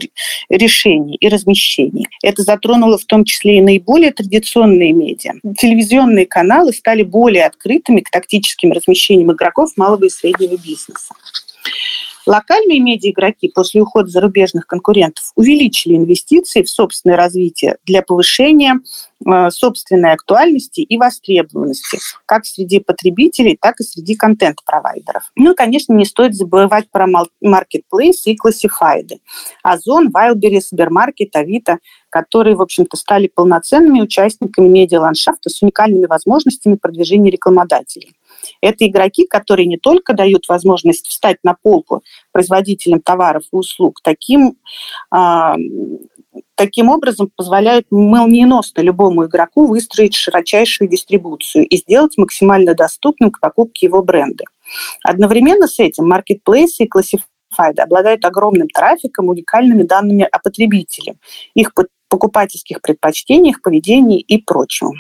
решений 0.50 1.16
и 1.16 1.30
размещений. 1.30 2.08
Это 2.24 2.42
затронуло 2.42 2.98
в 2.98 3.06
том 3.06 3.24
числе 3.24 3.58
и 3.58 3.62
наиболее 3.62 4.12
традиционные 4.12 4.94
медиа. 4.94 5.34
Телевизионные 5.58 6.26
каналы 6.26 6.74
стали 6.74 7.04
более 7.04 7.46
открытыми 7.46 8.02
к 8.02 8.10
тактическим 8.10 8.72
размещениям 8.72 9.32
игроков 9.32 9.72
малого 9.78 10.06
и 10.06 10.10
среднего 10.10 10.58
бизнеса. 10.58 11.14
Локальные 12.26 12.80
медиаигроки 12.80 13.50
после 13.50 13.82
ухода 13.82 14.10
зарубежных 14.10 14.68
конкурентов 14.68 15.32
увеличили 15.36 15.96
инвестиции 15.96 16.62
в 16.62 16.70
собственное 16.70 17.18
развитие 17.18 17.78
для 17.86 18.02
повышения 18.02 18.80
э, 19.26 19.50
собственной 19.50 20.14
актуальности 20.14 20.82
и 20.82 20.98
востребованности 20.98 22.00
как 22.26 22.46
среди 22.46 22.80
потребителей, 22.80 23.58
так 23.60 23.80
и 23.80 23.84
среди 23.84 24.16
контент-провайдеров. 24.16 25.32
Ну 25.36 25.54
и, 25.54 25.56
конечно, 25.56 25.94
не 25.94 26.06
стоит 26.06 26.36
забывать 26.36 26.90
про 26.92 27.08
маркетплейс 27.42 28.26
и 28.28 28.36
классифайды. 28.36 29.20
Озон, 29.64 30.10
Wildberries, 30.10 30.68
Сбермаркет, 30.72 31.36
Авито, 31.36 31.80
которые, 32.10 32.56
в 32.56 32.62
общем-то, 32.62 32.98
стали 32.98 33.28
полноценными 33.28 34.02
участниками 34.02 34.68
медиаландшафта 34.68 35.50
с 35.50 35.62
уникальными 35.62 36.06
возможностями 36.06 36.76
продвижения 36.76 37.32
рекламодателей. 37.32 38.14
Это 38.62 38.88
игроки, 38.88 39.26
которые 39.26 39.66
не 39.66 39.78
только 39.78 40.14
дают 40.14 40.48
возможность 40.48 41.08
встать 41.08 41.38
на 41.44 41.56
полку 41.62 42.04
производителям 42.32 43.02
товаров 43.02 43.44
и 43.52 43.56
услуг, 43.56 44.00
таким, 44.04 44.58
а, 45.10 45.56
таким 46.56 46.90
образом 46.90 47.32
позволяют 47.36 47.88
молниеносно 47.92 48.82
любому 48.82 49.26
игроку 49.26 49.68
выстроить 49.68 50.16
широчайшую 50.16 50.90
дистрибуцию 50.90 51.66
и 51.68 51.78
сделать 51.78 52.18
максимально 52.18 52.74
доступным 52.74 53.32
к 53.32 53.40
покупке 53.40 53.88
его 53.88 54.02
бренда. 54.04 54.46
Одновременно 55.04 55.68
с 55.68 55.80
этим 55.80 56.08
маркетплейсы 56.08 56.84
и 56.84 56.88
классифайды 56.88 57.82
обладают 57.82 58.24
огромным 58.26 58.70
трафиком, 58.70 59.28
уникальными 59.28 59.84
данными 59.84 60.28
о 60.32 60.40
потребителе, 60.40 61.16
их 61.54 61.74
покупательских 62.10 62.82
предпочтениях, 62.82 63.62
поведении 63.62 64.20
и 64.20 64.38
прочем. 64.38 64.92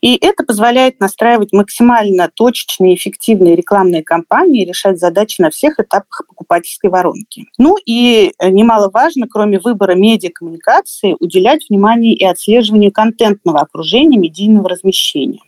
И 0.00 0.16
это 0.16 0.44
позволяет 0.44 1.00
настраивать 1.00 1.52
максимально 1.52 2.30
точечные 2.34 2.94
эффективные 2.94 3.56
рекламные 3.56 4.02
кампании, 4.02 4.64
решать 4.64 4.98
задачи 4.98 5.40
на 5.40 5.50
всех 5.50 5.78
этапах 5.78 6.22
покупательской 6.28 6.90
воронки. 6.90 7.46
Ну 7.58 7.76
и 7.84 8.32
э, 8.38 8.48
немаловажно, 8.50 9.26
кроме 9.28 9.58
выбора 9.58 9.94
медиакоммуникации, 9.94 11.16
уделять 11.18 11.68
внимание 11.68 12.14
и 12.14 12.24
отслеживанию 12.24 12.92
контентного 12.92 13.60
окружения 13.60 14.18
медийного 14.18 14.68
размещения. 14.68 15.40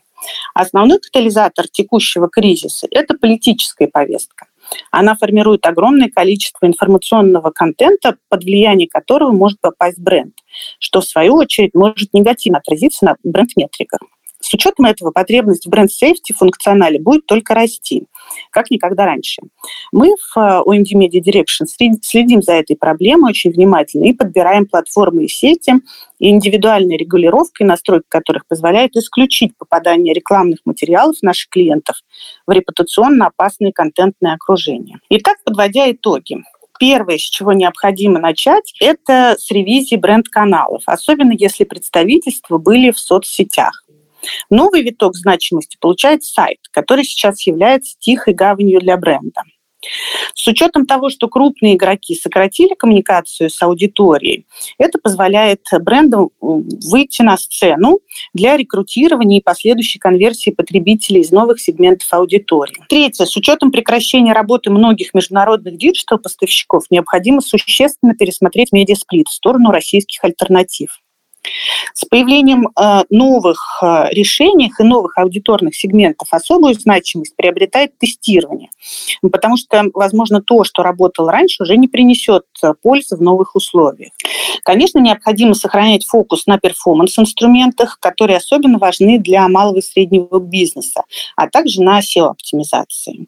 Основной 0.54 1.00
катализатор 1.00 1.66
текущего 1.68 2.28
кризиса– 2.28 2.86
это 2.90 3.14
политическая 3.14 3.88
повестка. 3.88 4.46
Она 4.90 5.16
формирует 5.16 5.66
огромное 5.66 6.08
количество 6.08 6.66
информационного 6.66 7.50
контента, 7.50 8.16
под 8.28 8.44
влияние 8.44 8.88
которого 8.88 9.32
может 9.32 9.60
попасть 9.60 9.98
бренд, 9.98 10.34
что 10.78 11.00
в 11.00 11.04
свою 11.04 11.34
очередь 11.34 11.74
может 11.74 12.12
негативно 12.12 12.58
отразиться 12.58 13.04
на 13.04 13.16
бренд-метриках. 13.24 14.00
Учетом 14.54 14.86
этого 14.86 15.10
потребность 15.10 15.66
в 15.66 15.70
бренд-сейфти 15.70 16.32
функционале 16.32 16.98
будет 16.98 17.26
только 17.26 17.54
расти, 17.54 18.06
как 18.50 18.70
никогда 18.70 19.06
раньше. 19.06 19.42
Мы 19.92 20.14
в 20.16 20.38
э, 20.38 20.62
OMD 20.66 20.92
Media 20.94 21.20
Direction 21.20 21.66
следим 22.02 22.42
за 22.42 22.52
этой 22.52 22.76
проблемой 22.76 23.30
очень 23.30 23.50
внимательно 23.50 24.04
и 24.04 24.12
подбираем 24.12 24.66
платформы 24.66 25.24
и 25.24 25.28
сети, 25.28 25.74
и 26.18 26.28
индивидуальной 26.28 26.96
регулировкой, 26.96 27.66
настройка 27.66 28.06
которых 28.08 28.46
позволяет 28.46 28.96
исключить 28.96 29.56
попадание 29.56 30.14
рекламных 30.14 30.60
материалов 30.64 31.16
наших 31.22 31.48
клиентов 31.48 31.96
в 32.46 32.52
репутационно 32.52 33.26
опасное 33.26 33.72
контентное 33.72 34.34
окружение. 34.34 34.98
Итак, 35.08 35.38
подводя 35.44 35.90
итоги, 35.90 36.42
первое, 36.82 37.16
с 37.16 37.20
чего 37.20 37.52
необходимо 37.52 38.18
начать, 38.18 38.74
это 38.80 39.36
с 39.38 39.50
ревизии 39.52 39.94
бренд-каналов, 39.94 40.82
особенно 40.86 41.32
если 41.32 41.62
представительства 41.62 42.58
были 42.58 42.90
в 42.90 42.98
соцсетях. 42.98 43.81
Новый 44.50 44.82
виток 44.82 45.16
значимости 45.16 45.76
получает 45.80 46.24
сайт, 46.24 46.58
который 46.70 47.04
сейчас 47.04 47.46
является 47.46 47.96
тихой 47.98 48.34
гаванью 48.34 48.80
для 48.80 48.96
бренда. 48.96 49.42
С 50.34 50.46
учетом 50.46 50.86
того, 50.86 51.10
что 51.10 51.28
крупные 51.28 51.74
игроки 51.74 52.14
сократили 52.14 52.74
коммуникацию 52.74 53.50
с 53.50 53.60
аудиторией, 53.62 54.46
это 54.78 55.00
позволяет 55.00 55.62
брендам 55.80 56.30
выйти 56.40 57.22
на 57.22 57.36
сцену 57.36 57.98
для 58.32 58.56
рекрутирования 58.56 59.40
и 59.40 59.42
последующей 59.42 59.98
конверсии 59.98 60.50
потребителей 60.50 61.22
из 61.22 61.32
новых 61.32 61.60
сегментов 61.60 62.06
аудитории. 62.12 62.76
Третье. 62.88 63.24
С 63.24 63.36
учетом 63.36 63.72
прекращения 63.72 64.32
работы 64.32 64.70
многих 64.70 65.14
международных 65.14 65.76
диджитал-поставщиков 65.76 66.84
необходимо 66.90 67.40
существенно 67.40 68.14
пересмотреть 68.14 68.70
медиасплит 68.70 69.26
в 69.26 69.32
сторону 69.32 69.72
российских 69.72 70.22
альтернатив. 70.22 71.00
С 71.94 72.04
появлением 72.04 72.68
э, 72.68 73.02
новых 73.10 73.82
э, 73.82 74.08
решений 74.10 74.72
и 74.78 74.82
новых 74.82 75.18
аудиторных 75.18 75.74
сегментов 75.74 76.28
особую 76.30 76.74
значимость 76.74 77.34
приобретает 77.36 77.98
тестирование, 77.98 78.70
потому 79.20 79.56
что, 79.56 79.84
возможно, 79.92 80.40
то, 80.40 80.64
что 80.64 80.82
работало 80.82 81.32
раньше, 81.32 81.62
уже 81.62 81.76
не 81.76 81.88
принесет 81.88 82.44
э, 82.62 82.74
пользы 82.80 83.16
в 83.16 83.22
новых 83.22 83.56
условиях. 83.56 84.12
Конечно, 84.62 85.00
необходимо 85.00 85.54
сохранять 85.54 86.06
фокус 86.06 86.46
на 86.46 86.58
перформанс-инструментах, 86.58 87.98
которые 88.00 88.36
особенно 88.36 88.78
важны 88.78 89.18
для 89.18 89.48
малого 89.48 89.78
и 89.78 89.82
среднего 89.82 90.38
бизнеса, 90.38 91.02
а 91.36 91.48
также 91.48 91.82
на 91.82 92.00
SEO-оптимизации. 92.00 93.26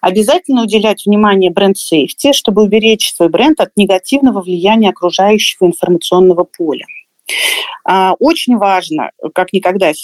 Обязательно 0.00 0.62
уделять 0.62 1.06
внимание 1.06 1.50
бренд-сейфти, 1.50 2.32
чтобы 2.32 2.62
уберечь 2.62 3.14
свой 3.14 3.28
бренд 3.28 3.60
от 3.60 3.76
негативного 3.76 4.42
влияния 4.42 4.90
окружающего 4.90 5.66
информационного 5.66 6.44
поля. 6.44 6.86
А, 7.84 8.14
очень 8.18 8.56
важно, 8.56 9.10
как 9.34 9.52
никогда 9.52 9.90
э, 9.90 9.94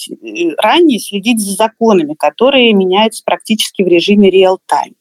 ранее, 0.58 1.00
следить 1.00 1.40
за 1.40 1.54
законами, 1.54 2.14
которые 2.14 2.72
меняются 2.72 3.22
практически 3.24 3.82
в 3.82 3.88
режиме 3.88 4.30
реал-тайм. 4.30 4.94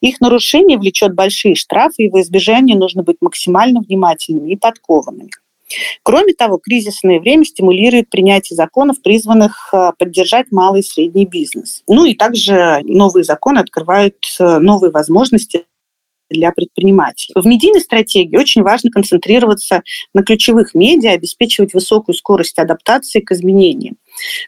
Их 0.00 0.20
нарушение 0.20 0.78
влечет 0.78 1.14
большие 1.14 1.54
штрафы, 1.54 2.04
и 2.04 2.08
во 2.08 2.20
избежание 2.20 2.76
нужно 2.76 3.02
быть 3.02 3.18
максимально 3.20 3.80
внимательными 3.80 4.52
и 4.52 4.56
подкованными. 4.56 5.30
Кроме 6.02 6.32
того, 6.32 6.58
кризисное 6.58 7.18
время 7.18 7.44
стимулирует 7.44 8.08
принятие 8.08 8.56
законов, 8.56 9.02
призванных 9.02 9.70
э, 9.72 9.90
поддержать 9.98 10.46
малый 10.52 10.80
и 10.80 10.84
средний 10.84 11.26
бизнес. 11.26 11.82
Ну 11.88 12.04
и 12.04 12.14
также 12.14 12.80
новые 12.84 13.24
законы 13.24 13.58
открывают 13.58 14.16
э, 14.38 14.58
новые 14.58 14.92
возможности 14.92 15.64
для 16.30 16.52
предпринимателей. 16.52 17.34
В 17.34 17.46
медийной 17.46 17.80
стратегии 17.80 18.36
очень 18.36 18.62
важно 18.62 18.90
концентрироваться 18.90 19.82
на 20.14 20.22
ключевых 20.22 20.74
медиа, 20.74 21.12
обеспечивать 21.12 21.74
высокую 21.74 22.14
скорость 22.14 22.58
адаптации 22.58 23.20
к 23.20 23.32
изменениям. 23.32 23.96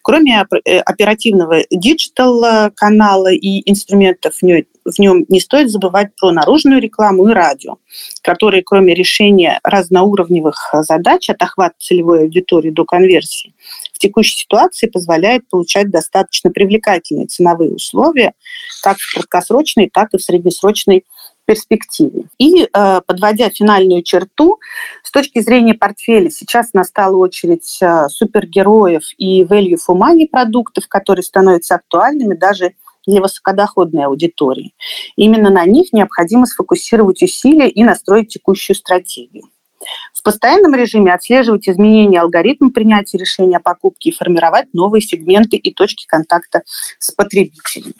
Кроме 0.02 0.46
э, 0.64 0.78
оперативного 0.78 1.62
диджитал-канала 1.70 3.32
и 3.32 3.68
инструментов 3.70 4.36
в 4.36 4.98
нем, 4.98 5.24
не 5.28 5.40
стоит 5.40 5.70
забывать 5.70 6.16
про 6.16 6.32
наружную 6.32 6.80
рекламу 6.80 7.28
и 7.28 7.32
радио, 7.32 7.76
которые, 8.22 8.62
кроме 8.62 8.94
решения 8.94 9.60
разноуровневых 9.62 10.74
задач 10.80 11.28
от 11.28 11.42
охвата 11.42 11.74
целевой 11.78 12.22
аудитории 12.22 12.70
до 12.70 12.84
конверсии, 12.84 13.54
в 13.92 13.98
текущей 13.98 14.38
ситуации 14.38 14.86
позволяет 14.86 15.48
получать 15.48 15.90
достаточно 15.90 16.50
привлекательные 16.50 17.26
ценовые 17.26 17.72
условия 17.72 18.32
как 18.82 18.98
в 18.98 19.12
краткосрочной, 19.12 19.90
так 19.92 20.14
и 20.14 20.18
в 20.18 20.22
среднесрочной 20.22 21.04
перспективе. 21.48 22.24
И 22.36 22.64
э, 22.64 23.00
подводя 23.06 23.48
финальную 23.48 24.02
черту, 24.02 24.60
с 25.02 25.10
точки 25.10 25.40
зрения 25.40 25.72
портфеля, 25.72 26.28
сейчас 26.28 26.74
настала 26.74 27.16
очередь 27.16 27.78
э, 27.80 28.08
супергероев 28.10 29.02
и 29.16 29.44
value 29.44 29.78
for 29.78 29.96
money 29.96 30.28
продуктов, 30.30 30.88
которые 30.88 31.22
становятся 31.22 31.76
актуальными 31.76 32.34
даже 32.34 32.74
для 33.06 33.22
высокодоходной 33.22 34.04
аудитории. 34.04 34.74
Именно 35.16 35.48
на 35.48 35.64
них 35.64 35.94
необходимо 35.94 36.44
сфокусировать 36.44 37.22
усилия 37.22 37.70
и 37.70 37.82
настроить 37.82 38.28
текущую 38.28 38.76
стратегию. 38.76 39.44
В 40.12 40.22
постоянном 40.22 40.74
режиме 40.74 41.14
отслеживать 41.14 41.66
изменения 41.66 42.20
алгоритма 42.20 42.70
принятия 42.70 43.16
решения 43.16 43.56
о 43.56 43.60
покупке 43.60 44.10
и 44.10 44.14
формировать 44.14 44.66
новые 44.74 45.00
сегменты 45.00 45.56
и 45.56 45.72
точки 45.72 46.04
контакта 46.06 46.62
с 46.98 47.10
потребителями. 47.10 47.94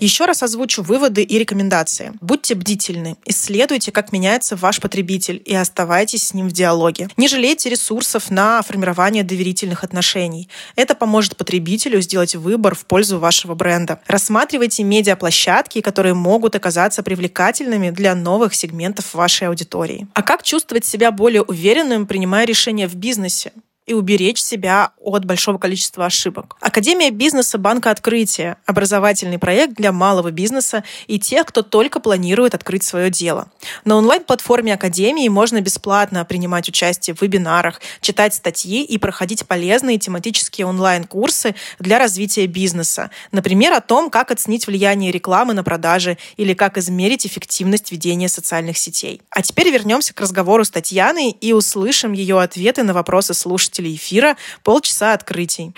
Еще 0.00 0.24
раз 0.24 0.42
озвучу 0.42 0.82
выводы 0.82 1.22
и 1.22 1.38
рекомендации. 1.38 2.14
Будьте 2.22 2.54
бдительны, 2.54 3.16
исследуйте, 3.26 3.92
как 3.92 4.12
меняется 4.12 4.56
ваш 4.56 4.80
потребитель 4.80 5.42
и 5.44 5.54
оставайтесь 5.54 6.28
с 6.28 6.34
ним 6.34 6.48
в 6.48 6.52
диалоге. 6.52 7.08
Не 7.18 7.28
жалейте 7.28 7.68
ресурсов 7.68 8.30
на 8.30 8.62
формирование 8.62 9.24
доверительных 9.24 9.84
отношений. 9.84 10.48
Это 10.74 10.94
поможет 10.94 11.36
потребителю 11.36 12.00
сделать 12.00 12.34
выбор 12.34 12.74
в 12.74 12.86
пользу 12.86 13.18
вашего 13.18 13.54
бренда. 13.54 14.00
Рассматривайте 14.06 14.84
медиаплощадки, 14.84 15.82
которые 15.82 16.14
могут 16.14 16.56
оказаться 16.56 17.02
привлекательными 17.02 17.90
для 17.90 18.14
новых 18.14 18.54
сегментов 18.54 19.12
вашей 19.12 19.48
аудитории. 19.48 20.08
А 20.14 20.22
как 20.22 20.42
чувствовать 20.42 20.86
себя 20.86 21.10
более 21.12 21.42
уверенным, 21.42 22.06
принимая 22.06 22.46
решения 22.46 22.88
в 22.88 22.94
бизнесе? 22.94 23.52
И 23.90 23.92
уберечь 23.92 24.40
себя 24.40 24.92
от 25.00 25.24
большого 25.24 25.58
количества 25.58 26.06
ошибок. 26.06 26.56
Академия 26.60 27.10
бизнеса 27.10 27.58
Банка 27.58 27.90
Открытия– 27.90 28.56
образовательный 28.64 29.40
проект 29.40 29.74
для 29.74 29.90
малого 29.90 30.30
бизнеса 30.30 30.84
и 31.08 31.18
тех, 31.18 31.44
кто 31.46 31.62
только 31.62 31.98
планирует 31.98 32.54
открыть 32.54 32.84
свое 32.84 33.10
дело. 33.10 33.50
На 33.84 33.96
онлайн-платформе 33.96 34.74
Академии 34.74 35.28
можно 35.28 35.60
бесплатно 35.60 36.24
принимать 36.24 36.68
участие 36.68 37.16
в 37.16 37.22
вебинарах, 37.22 37.80
читать 38.00 38.32
статьи 38.32 38.84
и 38.84 38.96
проходить 38.96 39.44
полезные 39.48 39.98
тематические 39.98 40.68
онлайн-курсы 40.68 41.56
для 41.80 41.98
развития 41.98 42.46
бизнеса. 42.46 43.10
Например, 43.32 43.72
о 43.72 43.80
том, 43.80 44.08
как 44.08 44.30
оценить 44.30 44.68
влияние 44.68 45.10
рекламы 45.10 45.52
на 45.52 45.64
продажи 45.64 46.16
или 46.36 46.54
как 46.54 46.78
измерить 46.78 47.26
эффективность 47.26 47.90
ведения 47.90 48.28
социальных 48.28 48.78
сетей. 48.78 49.20
А 49.30 49.42
теперь 49.42 49.70
вернемся 49.70 50.14
к 50.14 50.20
разговору 50.20 50.64
с 50.64 50.70
Татьяной 50.70 51.30
и 51.30 51.52
услышим 51.52 52.12
ее 52.12 52.40
ответы 52.40 52.84
на 52.84 52.94
вопросы 52.94 53.34
слушателей 53.34 53.79
слушателей 53.80 53.96
эфира 53.96 54.36
полчаса 54.62 55.14
открытий. 55.14 55.72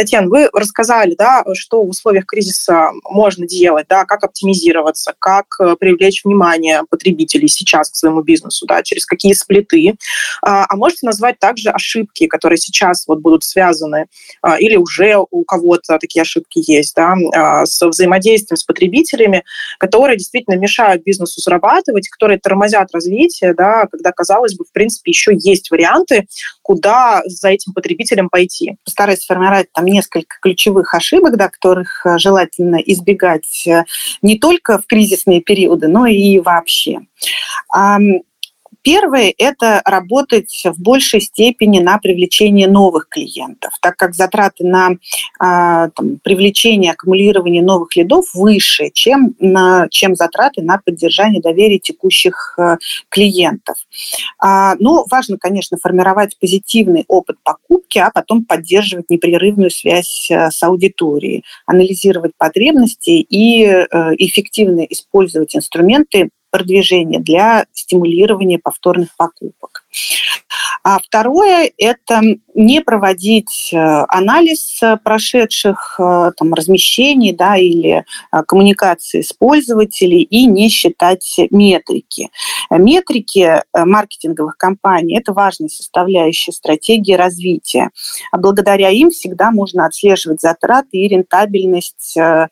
Татьяна, 0.00 0.30
вы 0.30 0.48
рассказали, 0.54 1.14
да, 1.14 1.44
что 1.52 1.82
в 1.82 1.90
условиях 1.90 2.24
кризиса 2.24 2.88
можно 3.04 3.46
делать, 3.46 3.84
да, 3.86 4.06
как 4.06 4.24
оптимизироваться, 4.24 5.12
как 5.18 5.44
э, 5.60 5.76
привлечь 5.78 6.24
внимание 6.24 6.84
потребителей 6.88 7.48
сейчас 7.48 7.90
к 7.90 7.96
своему 7.96 8.22
бизнесу, 8.22 8.64
да, 8.64 8.82
через 8.82 9.04
какие 9.04 9.34
сплиты. 9.34 9.96
А, 10.42 10.64
а 10.70 10.76
можете 10.76 11.04
назвать 11.04 11.38
также 11.38 11.68
ошибки, 11.68 12.28
которые 12.28 12.56
сейчас 12.56 13.06
вот 13.06 13.20
будут 13.20 13.44
связаны, 13.44 14.06
а, 14.40 14.58
или 14.58 14.76
уже 14.76 15.18
у 15.30 15.44
кого-то 15.44 15.98
такие 15.98 16.22
ошибки 16.22 16.62
есть, 16.66 16.94
да, 16.96 17.14
а, 17.34 17.66
с 17.66 17.86
взаимодействием 17.86 18.56
с 18.56 18.64
потребителями, 18.64 19.44
которые 19.78 20.16
действительно 20.16 20.54
мешают 20.54 21.02
бизнесу 21.02 21.42
зарабатывать, 21.42 22.08
которые 22.08 22.38
тормозят 22.38 22.88
развитие, 22.94 23.52
да, 23.52 23.86
когда, 23.86 24.12
казалось 24.12 24.54
бы, 24.54 24.64
в 24.64 24.72
принципе, 24.72 25.10
еще 25.10 25.32
есть 25.34 25.70
варианты, 25.70 26.26
куда 26.62 27.20
за 27.26 27.50
этим 27.50 27.74
потребителем 27.74 28.30
пойти. 28.30 28.76
Постараюсь 28.82 29.20
сформировать 29.20 29.70
там 29.74 29.89
несколько 29.90 30.36
ключевых 30.40 30.94
ошибок, 30.94 31.36
да, 31.36 31.48
которых 31.48 32.04
э, 32.06 32.18
желательно 32.18 32.76
избегать 32.76 33.66
э, 33.66 33.84
не 34.22 34.38
только 34.38 34.78
в 34.78 34.86
кризисные 34.86 35.40
периоды, 35.40 35.88
но 35.88 36.06
и 36.06 36.38
вообще. 36.38 37.00
Первое– 38.82 39.34
это 39.38 39.82
работать 39.84 40.62
в 40.64 40.80
большей 40.80 41.20
степени 41.20 41.80
на 41.80 41.98
привлечение 41.98 42.68
новых 42.68 43.08
клиентов, 43.08 43.72
так 43.80 43.96
как 43.96 44.14
затраты 44.14 44.66
на 44.66 44.92
а, 45.38 45.90
там, 45.90 46.18
привлечение, 46.22 46.92
аккумулирование 46.92 47.62
новых 47.62 47.94
лидов 47.96 48.26
выше, 48.34 48.90
чем, 48.92 49.34
на, 49.38 49.86
чем 49.90 50.14
затраты 50.14 50.62
на 50.62 50.78
поддержание 50.78 51.42
доверия 51.42 51.78
текущих 51.78 52.54
а, 52.58 52.78
клиентов. 53.10 53.76
А, 54.38 54.76
ну, 54.78 55.04
важно, 55.10 55.36
конечно, 55.38 55.76
формировать 55.76 56.38
позитивный 56.38 57.04
опыт 57.06 57.36
покупки, 57.42 57.98
а 57.98 58.10
потом 58.10 58.44
поддерживать 58.44 59.10
непрерывную 59.10 59.70
связь 59.70 60.30
а, 60.30 60.50
с 60.50 60.62
аудиторией, 60.62 61.44
анализировать 61.66 62.32
потребности 62.38 63.10
и 63.10 63.64
а, 63.66 64.12
эффективно 64.16 64.80
использовать 64.80 65.54
инструменты 65.54 66.30
продвижения 66.50 67.20
для 67.20 67.66
стимулирования 67.72 68.58
повторных 68.58 69.16
покупок. 69.16 69.84
А 70.82 70.98
второе– 70.98 71.70
это 71.78 72.22
не 72.54 72.80
проводить 72.80 73.70
э, 73.72 73.76
анализ 74.08 74.80
прошедших 75.04 75.96
э, 75.98 76.32
там, 76.36 76.54
размещений 76.54 77.32
да, 77.32 77.56
или 77.56 78.04
э, 78.32 78.42
коммуникации 78.46 79.20
с 79.20 79.32
пользователей 79.32 80.22
и 80.22 80.46
не 80.46 80.68
считать 80.68 81.38
метрики. 81.50 82.30
Метрики 82.70 83.62
маркетинговых 83.74 84.56
компаний– 84.56 85.18
это 85.18 85.32
важная 85.32 85.68
составляющая 85.68 86.52
стратегии 86.52 87.14
развития. 87.14 87.90
А 88.32 88.38
благодаря 88.38 88.88
им 88.90 89.10
всегда 89.10 89.50
можно 89.50 89.86
отслеживать 89.86 90.40
затраты 90.40 90.96
и 90.96 91.08
рентабельность 91.08 92.16
а, 92.16 92.48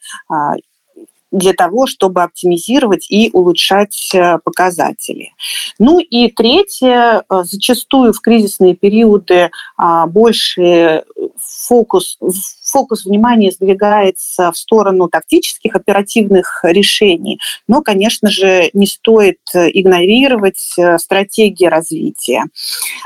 для 1.31 1.53
того, 1.53 1.87
чтобы 1.87 2.23
оптимизировать 2.23 3.11
и 3.11 3.31
улучшать 3.33 4.11
э, 4.15 4.39
показатели. 4.43 5.33
Ну 5.79 5.99
и 5.99 6.31
третье, 6.31 7.23
э, 7.29 7.43
зачастую 7.45 8.13
в 8.13 8.21
кризисные 8.21 8.75
периоды 8.75 9.51
а, 9.77 10.07
больше 10.07 11.05
фокус, 11.39 12.19
фокус 12.71 13.05
внимания 13.05 13.51
сдвигается 13.51 14.53
в 14.53 14.57
сторону 14.57 15.09
тактических 15.09 15.75
оперативных 15.75 16.61
решений. 16.63 17.39
Но, 17.67 17.83
конечно 17.83 18.31
же, 18.31 18.71
не 18.73 18.87
стоит 18.87 19.39
игнорировать 19.55 20.75
э, 20.79 20.99
стратегии 20.99 21.67
развития. 21.67 22.45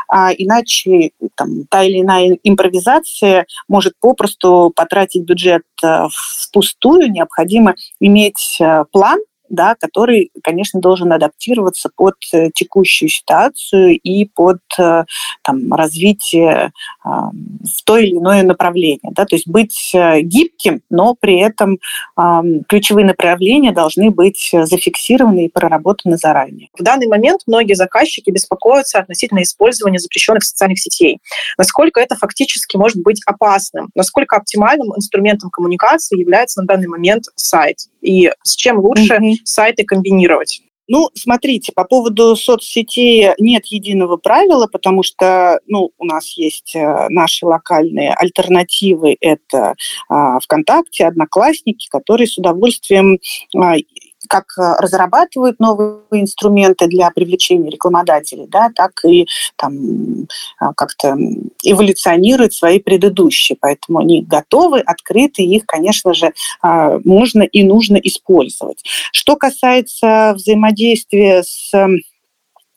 А 0.09 0.33
иначе 0.33 1.11
там, 1.37 1.67
та 1.69 1.85
или 1.85 2.01
иная 2.01 2.39
импровизация 2.43 3.47
может 3.69 3.95
попросту 4.01 4.73
потратить 4.75 5.23
бюджет 5.23 5.63
впустую. 6.11 7.11
Необходимо 7.11 7.75
иметь 8.01 8.57
э, 8.61 8.85
план, 8.93 9.19
да, 9.53 9.77
который, 9.79 10.31
конечно, 10.43 10.81
должен 10.81 11.13
адаптироваться 11.13 11.91
под 11.95 12.15
э, 12.33 12.51
текущую 12.55 13.11
ситуацию 13.11 13.99
и 13.99 14.25
под 14.25 14.61
э, 14.79 15.05
там, 15.45 15.73
развитие 15.75 16.73
э, 17.05 17.09
в 17.09 17.85
то 17.85 17.99
или 17.99 18.17
иное 18.17 18.43
направление. 18.43 19.13
Да, 19.13 19.27
то 19.27 19.37
есть 19.37 19.47
быть 19.47 19.93
гибким, 19.93 20.81
но 20.89 21.15
при 21.15 21.39
этом 21.41 21.79
э, 22.19 22.43
ключевые 22.67 23.07
направления 23.07 23.73
должны 23.73 24.11
быть 24.11 24.51
зафиксированы 24.53 25.47
и 25.47 25.49
проработаны 25.51 26.17
заранее. 26.17 26.69
В 26.77 26.83
данный 26.83 27.07
момент 27.07 27.43
многие 27.47 27.75
заказчики 27.75 28.31
беспокоятся 28.31 29.01
относительно 29.01 29.43
использования 29.43 29.99
запрещенных 29.99 30.45
социальных 30.45 30.81
сетей. 30.81 31.19
Насколько 31.59 32.01
это 32.01 32.17
фактически 32.17 32.79
может 32.79 33.03
быть 33.03 33.21
опасным? 33.27 33.91
Насколько 33.95 34.37
оптимальным 34.37 34.97
инструментом 34.97 35.51
коммуникации 35.51 36.19
является 36.19 36.63
на 36.63 36.67
данный 36.67 36.89
момент 36.89 37.25
сайт? 37.37 37.77
И 38.03 38.31
с 38.43 38.57
чем 38.57 38.79
лучше 38.79 39.15
mm-hmm 39.15 39.33
сайты 39.45 39.85
комбинировать? 39.85 40.63
Ну, 40.89 41.09
смотрите, 41.15 41.73
по 41.73 41.85
поводу 41.85 42.35
соцсетей 42.37 43.31
нет 43.39 43.67
единого 43.67 44.17
правила, 44.17 44.67
потому 44.67 45.03
что 45.03 45.61
ну, 45.67 45.91
у 45.97 46.05
нас 46.05 46.37
есть 46.37 46.75
э, 46.75 47.07
наши 47.09 47.47
локальные 47.47 48.13
альтернативы. 48.13 49.17
Это 49.21 49.75
а, 50.09 50.41
ВКонтакте, 50.41 51.07
Одноклассники, 51.07 51.89
которые 51.89 52.27
с 52.27 52.37
удовольствием 52.37 53.21
а, 53.57 53.77
как 54.33 54.47
э, 54.59 54.77
разрабатывают 54.79 55.61
новые 55.61 56.01
инструменты 56.13 56.87
для 56.87 57.11
привлечения 57.11 57.69
рекламодателей, 57.69 58.47
да, 58.49 58.71
так 58.75 58.93
и 59.05 59.27
там 59.57 60.27
а, 60.59 60.73
как-то 60.73 61.19
эволюционируют 61.63 62.55
свои 62.55 62.79
предыдущие. 62.81 63.59
Поэтому 63.61 63.99
они 63.99 64.23
готовы, 64.23 64.81
открыты, 64.81 65.43
их, 65.43 65.67
конечно 65.67 66.15
же, 66.15 66.33
а, 66.63 66.99
можно 67.05 67.43
и 67.43 67.63
нужно 67.63 67.97
использовать. 67.97 68.83
Что 69.13 69.37
касается 69.37 70.33
взаимодействия 70.35 71.43
с 71.43 71.71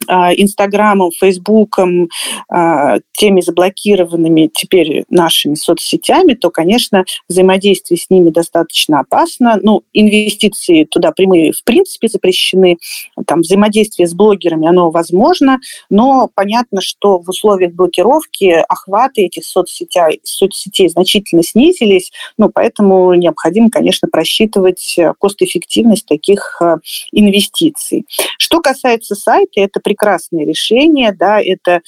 Инстаграмом, 0.08 1.12
Фейсбуком, 1.12 2.10
а, 2.50 3.00
теми 3.14 3.42
заблокированными 3.42 4.50
теперь 4.54 5.06
нашими 5.10 5.56
соцсетями, 5.56 6.34
то, 6.34 6.50
конечно, 6.50 7.06
взаимодействие 7.28 7.98
с 7.98 8.10
ними 8.10 8.30
достаточно 8.30 9.00
опасно. 9.00 9.60
Ну, 9.62 9.84
инвестиции 9.94 10.84
туда 10.84 11.12
прямые 11.12 11.52
в 11.54 11.64
принципе 11.64 12.08
запрещены. 12.08 12.78
Там 13.26 13.42
взаимодействие 13.42 14.08
с 14.08 14.14
блогерами, 14.14 14.68
оно 14.68 14.92
возможно, 14.92 15.60
но 15.90 16.30
понятно, 16.34 16.82
что 16.82 17.20
в 17.20 17.30
условиях 17.30 17.74
блокировки 17.74 18.64
охваты 18.68 19.26
этих 19.26 19.46
соцсетей, 19.46 20.20
соцсетей 20.24 20.90
значительно 20.90 21.44
снизились, 21.44 22.12
ну, 22.38 22.50
поэтому 22.54 23.14
необходимо, 23.14 23.70
конечно, 23.70 24.08
просчитывать 24.12 24.98
кост-эффективность 25.20 26.06
таких 26.06 26.62
а, 26.62 26.78
инвестиций. 27.12 28.06
Что 28.38 28.62
касается 28.62 29.16
сайта, 29.16 29.62
это 29.62 29.80
прекрасное 29.96 30.46
решение, 30.46 31.14
да, 31.14 31.42
это 31.42 31.82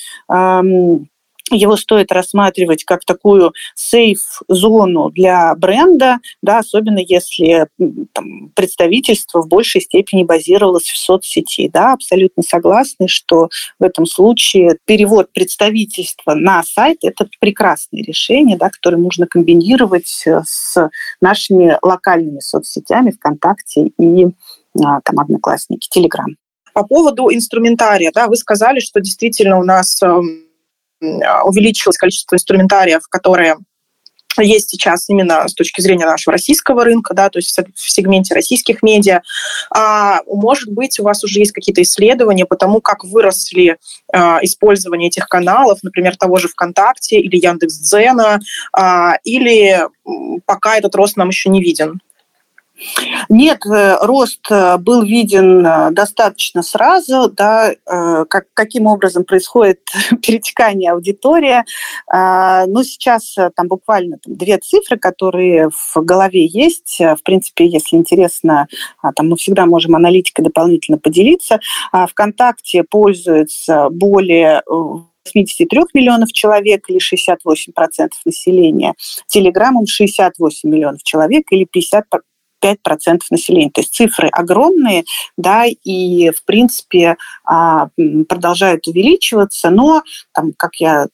его 1.50 1.78
стоит 1.78 2.12
рассматривать 2.12 2.84
как 2.84 3.06
такую 3.06 3.54
сейф-зону 3.76 5.10
для 5.12 5.56
бренда, 5.56 6.18
да, 6.42 6.60
особенно 6.60 7.00
если 7.00 7.68
там, 8.14 8.50
представительство 8.54 9.42
в 9.42 9.48
большей 9.48 9.82
степени 9.82 10.24
базировалось 10.24 10.90
в 10.90 10.98
соцсети. 10.98 11.70
Да, 11.72 11.94
абсолютно 11.94 12.44
согласны, 12.44 13.08
что 13.08 13.50
в 13.80 13.84
этом 13.84 14.06
случае 14.06 14.78
перевод 14.86 15.32
представительства 15.32 16.34
на 16.34 16.64
сайт– 16.64 16.98
это 17.04 17.30
прекрасное 17.40 18.04
решение, 18.04 18.58
да, 18.58 18.70
которое 18.70 18.98
можно 18.98 19.26
комбинировать 19.26 20.08
с 20.46 20.90
нашими 21.22 21.78
локальными 21.82 22.40
соцсетями 22.40 23.12
ВКонтакте 23.12 23.92
и 23.98 24.28
а, 24.84 25.02
там 25.02 25.20
Одноклассники, 25.20 25.88
Телеграм. 25.90 26.36
По 26.78 26.84
поводу 26.84 27.34
инструментария, 27.34 28.12
да, 28.14 28.28
вы 28.28 28.36
сказали, 28.38 28.80
что 28.82 29.00
действительно 29.00 29.58
у 29.58 29.64
нас 29.64 30.00
эм, 30.04 30.44
а, 31.26 31.44
увеличилось 31.44 31.98
количество 31.98 32.36
инструментариев, 32.36 33.02
которые 33.10 33.56
есть 34.40 34.70
сейчас 34.70 35.10
именно 35.10 35.48
с 35.48 35.56
точки 35.56 35.82
зрения 35.82 36.06
нашего 36.06 36.34
российского 36.34 36.84
рынка, 36.84 37.16
да, 37.16 37.32
то 37.32 37.40
есть 37.40 37.58
в 37.58 37.92
сегменте 37.92 38.36
российских 38.36 38.84
медиа. 38.84 39.24
А, 39.76 40.20
может 40.28 40.72
быть, 40.72 41.00
у 41.00 41.04
вас 41.04 41.24
уже 41.24 41.40
есть 41.40 41.52
какие-то 41.52 41.82
исследования 41.82 42.46
по 42.46 42.56
тому, 42.56 42.80
как 42.80 43.04
выросли 43.04 43.78
а, 44.14 44.38
использование 44.44 45.08
этих 45.08 45.28
каналов, 45.28 45.80
например, 45.82 46.16
того 46.16 46.38
же 46.38 46.48
ВКонтакте 46.48 47.20
или 47.20 47.44
Яндекс.Дзена, 47.44 48.40
а, 48.72 49.16
или 49.24 49.82
пока 50.46 50.78
этот 50.78 50.94
рост 50.94 51.18
нам 51.18 51.30
еще 51.30 51.50
не 51.50 51.60
виден? 51.60 52.02
Нет, 53.30 53.66
э, 53.66 53.98
рост 54.02 54.46
э, 54.52 54.78
был 54.78 55.04
виден 55.04 55.66
э, 55.66 55.92
достаточно 55.92 56.62
сразу, 56.62 57.30
да, 57.30 57.74
как, 57.86 58.46
каким 58.54 58.88
образом 58.88 59.24
происходит 59.24 59.80
перетекание 60.22 60.92
аудитории. 60.92 61.64
Ну, 62.12 62.84
сейчас 62.84 63.36
там 63.56 63.68
буквально 63.68 64.18
там, 64.18 64.36
две 64.36 64.58
цифры, 64.58 64.98
которые 64.98 65.70
в 65.70 66.02
голове 66.02 66.46
есть. 66.46 67.00
В 67.00 67.24
принципе, 67.24 67.66
если 67.66 67.98
интересно, 67.98 68.68
а, 69.02 69.14
там 69.14 69.30
мы 69.30 69.38
всегда 69.38 69.66
можем 69.66 69.96
аналитикой 69.96 70.44
дополнительно 70.44 70.98
поделиться. 70.98 71.60
А, 71.92 72.08
ВКонтакте 72.08 72.84
пользуется 72.84 73.90
более 73.90 74.62
83 74.68 75.82
миллионов 75.94 76.32
человек 76.32 76.90
или 76.90 77.00
68% 77.00 78.10
населения, 78.26 78.94
Телеграммом 79.28 79.86
68 79.86 80.70
миллионов 80.70 81.04
человек 81.04 81.46
или 81.52 81.66
50 81.66 82.06
5% 82.64 83.20
населения. 83.32 83.72
То 83.72 83.82
есть 83.82 83.94
цифры 83.94 84.30
огромные, 84.30 85.04
да, 85.38 85.66
и, 85.66 86.32
в 86.32 86.44
принципе, 86.46 87.18
а, 87.44 87.90
продолжают 88.28 88.88
увеличиваться, 88.88 89.70
но, 89.70 90.04
там, 90.34 90.54
как 90.58 90.76
я 90.76 91.08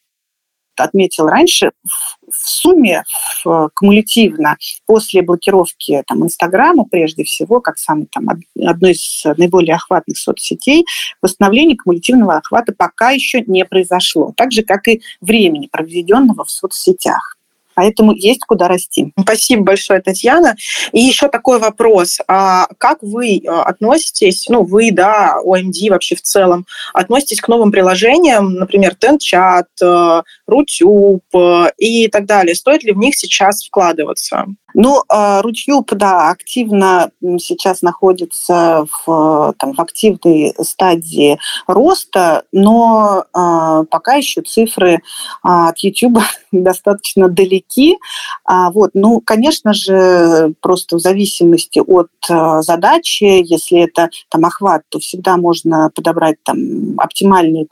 отметил 0.76 1.28
раньше, 1.28 1.72
в 1.84 2.50
сумме, 2.50 3.04
в, 3.44 3.70
кумулятивно, 3.76 4.58
после 4.86 5.22
блокировки 5.22 6.04
там, 6.08 6.24
Инстаграма, 6.24 6.86
прежде 6.86 7.24
всего, 7.24 7.62
как 7.62 7.78
самой 7.78 8.08
там, 8.12 8.28
одной 8.66 8.92
из 8.92 9.24
наиболее 9.38 9.76
охватных 9.76 10.18
соцсетей, 10.18 10.86
восстановление 11.22 11.78
кумулятивного 11.78 12.38
охвата 12.38 12.74
пока 12.76 13.12
еще 13.12 13.42
не 13.42 13.66
произошло. 13.66 14.34
Так 14.36 14.52
же, 14.52 14.64
как 14.64 14.88
и 14.88 15.02
времени, 15.22 15.68
проведенного 15.72 16.44
в 16.44 16.52
соцсетях. 16.52 17.38
Поэтому 17.76 18.14
есть 18.14 18.42
куда 18.46 18.68
расти. 18.68 19.14
Спасибо 19.20 19.64
большое, 19.64 20.02
Татьяна. 20.02 20.56
И 20.92 21.02
еще 21.02 21.28
такой 21.28 21.60
вопрос. 21.60 22.20
А 22.28 22.68
как 22.78 23.00
вы 23.02 23.38
э, 23.38 23.48
относитесь, 23.48 24.48
ну, 24.50 24.64
вы, 24.64 24.92
да, 24.92 25.38
OMD 25.44 25.90
вообще 25.90 26.16
в 26.16 26.22
целом, 26.22 26.66
относитесь 26.94 27.42
к 27.42 27.48
новым 27.48 27.72
приложениям, 27.72 28.54
например, 28.54 28.96
TenChat, 29.00 29.66
э, 29.82 30.22
Рутюб 30.48 31.24
э, 31.34 31.72
и 31.78 32.08
так 32.08 32.26
далее? 32.26 32.56
Стоит 32.56 32.84
ли 32.84 32.94
в 32.94 32.98
них 32.98 33.16
сейчас 33.16 33.64
вкладываться? 33.64 34.46
Ну, 34.74 35.04
а, 35.10 35.42
Рутюб, 35.42 35.92
да, 35.94 36.30
активно 36.30 37.12
сейчас 37.40 37.82
находится 37.82 38.86
в, 39.06 39.54
там, 39.58 39.74
в 39.74 39.80
активной 39.80 40.54
стадии 40.62 41.40
роста, 41.68 42.44
но 42.52 43.26
э, 43.34 43.86
пока 43.90 44.16
еще 44.16 44.42
цифры 44.42 44.94
э, 44.94 45.00
от 45.44 45.78
YouTube 45.80 46.20
достаточно 46.52 47.30
далеки. 47.30 47.98
А, 48.46 48.72
вот, 48.72 48.92
ну, 48.94 49.22
конечно 49.22 49.74
же, 49.74 50.54
просто 50.62 50.98
в 50.98 51.00
зависимости 51.00 51.80
от 51.80 52.10
э, 52.30 52.62
задачи, 52.62 53.44
если 53.44 53.82
это 53.82 54.10
там 54.30 54.46
охват, 54.46 54.84
то 54.90 55.00
всегда 55.00 55.38
можно 55.38 55.92
подобрать 55.94 56.38
там 56.44 56.98
оптимальный 56.98 57.68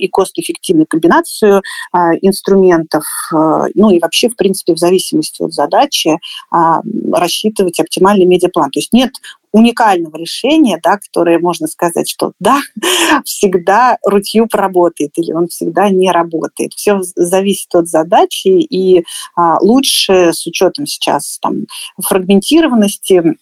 и 0.00 0.08
кост-эффективную 0.08 0.86
комбинацию 0.86 1.62
а, 1.92 2.14
инструментов, 2.20 3.04
а, 3.32 3.66
ну 3.74 3.90
и 3.90 3.98
вообще, 4.00 4.28
в 4.28 4.36
принципе, 4.36 4.74
в 4.74 4.78
зависимости 4.78 5.42
от 5.42 5.52
задачи 5.52 6.18
а, 6.50 6.82
рассчитывать 7.12 7.80
оптимальный 7.80 8.26
медиаплан. 8.26 8.70
То 8.70 8.80
есть 8.80 8.92
нет 8.92 9.12
уникального 9.52 10.16
решения, 10.16 10.78
да, 10.82 10.96
которое 10.96 11.38
можно 11.38 11.66
сказать, 11.66 12.08
что 12.08 12.32
да, 12.38 12.60
всегда 13.24 13.98
рутьюб 14.04 14.54
работает 14.54 15.12
или 15.16 15.32
он 15.32 15.48
всегда 15.48 15.88
не 15.90 16.10
работает. 16.10 16.72
Все 16.74 17.00
зависит 17.02 17.74
от 17.74 17.88
задачи, 17.88 18.48
и 18.48 19.04
а, 19.36 19.58
лучше 19.60 20.32
с 20.32 20.46
учетом 20.46 20.86
сейчас 20.86 21.38
там, 21.40 21.66
фрагментированности 22.00 23.36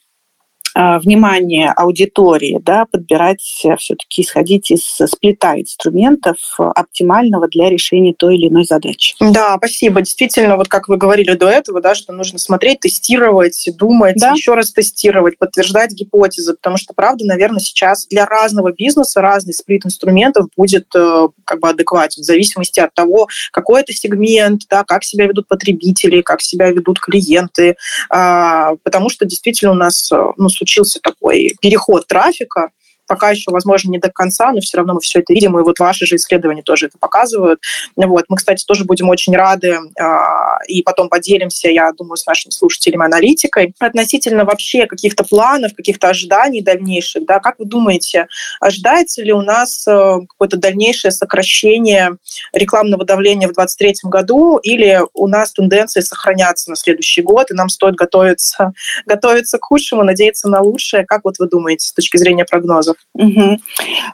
внимание 0.75 1.73
аудитории, 1.73 2.61
да, 2.63 2.87
подбирать 2.87 3.63
э, 3.65 3.77
все-таки, 3.77 4.23
исходить 4.23 4.71
из 4.71 4.83
сплита 4.83 5.61
инструментов 5.61 6.37
э, 6.59 6.63
оптимального 6.63 7.49
для 7.49 7.71
решения 7.71 8.15
той 8.15 8.37
или 8.37 8.49
иной 8.49 8.65
задачи. 8.65 9.15
Да, 9.21 9.57
спасибо. 9.59 10.01
Действительно, 10.01 10.57
вот 10.57 10.69
как 10.69 10.89
вы 10.89 10.97
говорили 10.97 11.35
до 11.35 11.49
этого, 11.49 11.81
да, 11.81 11.95
что 11.95 12.13
нужно 12.13 12.39
смотреть, 12.39 12.81
тестировать, 12.81 13.69
думать, 13.77 14.17
да. 14.17 14.33
еще 14.33 14.55
раз 14.55 14.73
тестировать, 14.73 15.39
подтверждать 15.39 15.93
гипотезы, 15.93 16.55
потому 16.55 16.77
что, 16.77 16.95
правда, 16.95 17.25
наверное, 17.25 17.61
сейчас 17.61 18.07
для 18.07 18.27
разного 18.27 18.73
бизнеса 18.73 19.21
разный 19.21 19.55
сплит 19.55 19.87
инструментов 19.87 20.47
будет 20.57 20.87
э, 20.95 21.29
как 21.45 21.61
бы 21.61 21.69
адекватен 21.69 22.23
в 22.23 22.27
зависимости 22.27 22.81
от 22.81 22.95
того, 22.95 23.29
какой 23.53 23.83
это 23.83 23.93
сегмент, 23.93 24.63
да, 24.69 24.85
как 24.85 25.05
себя 25.05 25.27
ведут 25.27 25.49
потребители, 25.49 26.23
как 26.23 26.41
себя 26.41 26.71
ведут 26.71 27.01
клиенты, 27.01 27.77
а, 28.11 28.75
потому 28.83 29.09
что 29.11 29.25
действительно 29.25 29.73
у 29.73 29.75
нас 29.75 30.11
ну, 30.37 30.49
случился 30.59 31.01
такой 31.01 31.57
переход 31.61 32.07
трафика 32.07 32.71
пока 33.09 33.31
еще, 33.31 33.51
возможно, 33.51 33.91
не 33.91 33.99
до 33.99 34.11
конца, 34.11 34.53
но 34.53 34.61
все 34.61 34.77
равно 34.77 34.95
мы 34.95 35.01
все 35.01 35.21
это 35.21 35.33
видим, 35.33 35.59
и 35.59 35.63
вот 35.63 35.79
ваши 35.81 36.07
же 36.07 36.17
исследования 36.17 36.63
тоже 36.63 36.87
это 36.87 36.99
показывают. 36.99 37.61
Вот. 37.97 38.27
Мы, 38.29 38.37
кстати, 38.37 38.65
тоже 38.65 38.85
будем 38.85 39.09
очень 39.09 39.35
рады, 39.35 39.79
а, 39.99 40.59
и 40.69 40.83
потом 40.83 41.09
поделимся, 41.09 41.69
я 41.69 41.91
думаю, 41.93 42.17
с 42.17 42.27
нашими 42.27 42.53
слушателями 42.53 43.05
аналитикой 43.05 43.75
относительно 43.79 44.45
вообще 44.45 44.87
каких-то 44.87 45.25
планов, 45.25 45.75
каких-то 45.75 46.09
ожиданий 46.09 46.63
дальнейших. 46.63 47.25
Да? 47.25 47.41
Как 47.41 47.59
вы 47.59 47.65
думаете, 47.65 48.27
ожидается 48.61 49.23
ли 49.23 49.33
у 49.33 49.43
нас 49.43 49.87
э, 49.89 50.19
какое-то 50.29 50.57
дальнейшее 50.59 51.11
сокращение 51.11 52.17
рекламного 52.53 53.05
давления 53.05 53.49
в 53.49 53.55
2023 53.55 54.11
году, 54.11 54.59
или 54.59 55.01
у 55.15 55.27
нас 55.27 55.53
тенденции 55.53 56.01
сохранятся 56.01 56.71
на 56.71 56.77
следующий 56.77 57.23
год, 57.23 57.51
и 57.51 57.55
нам 57.55 57.69
стоит 57.71 57.95
готовиться, 57.95 58.73
готовиться 59.07 59.59
к 59.59 59.65
худшему, 59.65 60.05
надеяться 60.05 60.49
на 60.49 60.61
лучшее? 60.61 61.07
Как 61.07 61.23
вот 61.25 61.39
вы 61.39 61.49
думаете 61.49 61.89
с 61.89 61.93
точки 61.93 62.17
зрения 62.19 62.45
прогнозов? 62.45 62.98
Угу. 63.19 63.59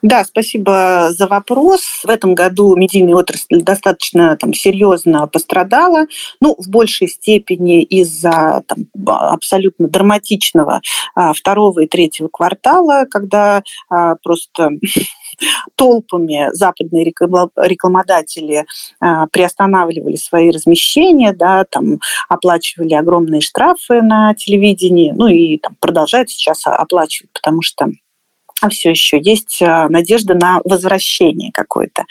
Да, 0.00 0.24
спасибо 0.24 1.08
за 1.10 1.26
вопрос. 1.26 2.02
В 2.04 2.08
этом 2.08 2.34
году 2.34 2.74
медийная 2.74 3.16
отрасль 3.16 3.60
достаточно 3.60 4.34
там, 4.36 4.54
серьезно 4.54 5.26
пострадала, 5.26 6.06
ну, 6.40 6.56
в 6.58 6.70
большей 6.70 7.08
степени 7.08 7.82
из-за 7.82 8.62
там, 8.66 8.86
абсолютно 9.06 9.88
драматичного 9.88 10.80
а, 11.14 11.34
второго 11.34 11.80
и 11.80 11.86
третьего 11.86 12.28
квартала, 12.28 13.04
когда 13.10 13.62
а, 13.90 14.16
просто 14.22 14.70
толпами 15.76 16.48
западные 16.52 17.04
рекламодатели 17.04 18.64
а, 19.00 19.26
приостанавливали 19.26 20.16
свои 20.16 20.50
размещения, 20.50 21.34
да, 21.34 21.66
там 21.70 21.98
оплачивали 22.30 22.94
огромные 22.94 23.42
штрафы 23.42 24.00
на 24.00 24.34
телевидении, 24.34 25.12
ну 25.14 25.26
и 25.26 25.58
там, 25.58 25.76
продолжают 25.78 26.30
сейчас 26.30 26.62
оплачивать, 26.64 27.30
потому 27.34 27.60
что 27.60 27.88
все 28.70 28.90
еще 28.90 29.20
есть 29.20 29.60
а, 29.62 29.88
надежда 29.88 30.34
на 30.34 30.60
возвращение 30.64 31.52
какое-то. 31.52 32.04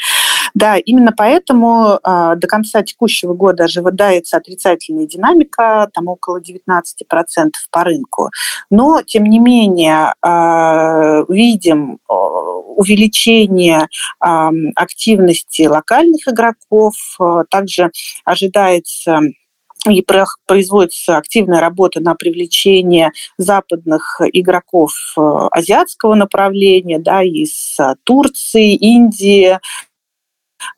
Да, 0.54 0.78
именно 0.78 1.12
поэтому 1.16 2.00
э, 2.04 2.34
до 2.38 2.48
конца 2.48 2.84
текущего 2.84 3.34
года 3.34 3.64
ожидается 3.64 4.38
отрицательная 4.38 5.08
динамика, 5.08 5.90
там 5.94 6.08
около 6.08 6.40
19% 6.40 7.52
по 7.72 7.84
рынку. 7.84 8.30
Но, 8.70 9.02
тем 9.02 9.24
не 9.24 9.40
менее, 9.40 10.14
э, 10.22 11.26
видим 11.30 12.00
увеличение 12.08 13.88
э, 14.24 14.50
активности 14.76 15.64
локальных 15.64 16.28
игроков, 16.28 16.94
также 17.50 17.92
ожидается 18.26 19.22
и 19.90 20.06
производится 20.48 21.18
активная 21.18 21.60
работа 21.60 22.00
на 22.00 22.16
привлечение 22.16 23.12
западных 23.38 24.22
игроков 24.32 24.92
э, 25.18 25.22
азиатского 25.52 26.16
направления, 26.16 27.00
да, 27.00 27.24
из 27.24 27.78
Турции, 28.04 28.76
Индии, 28.76 29.58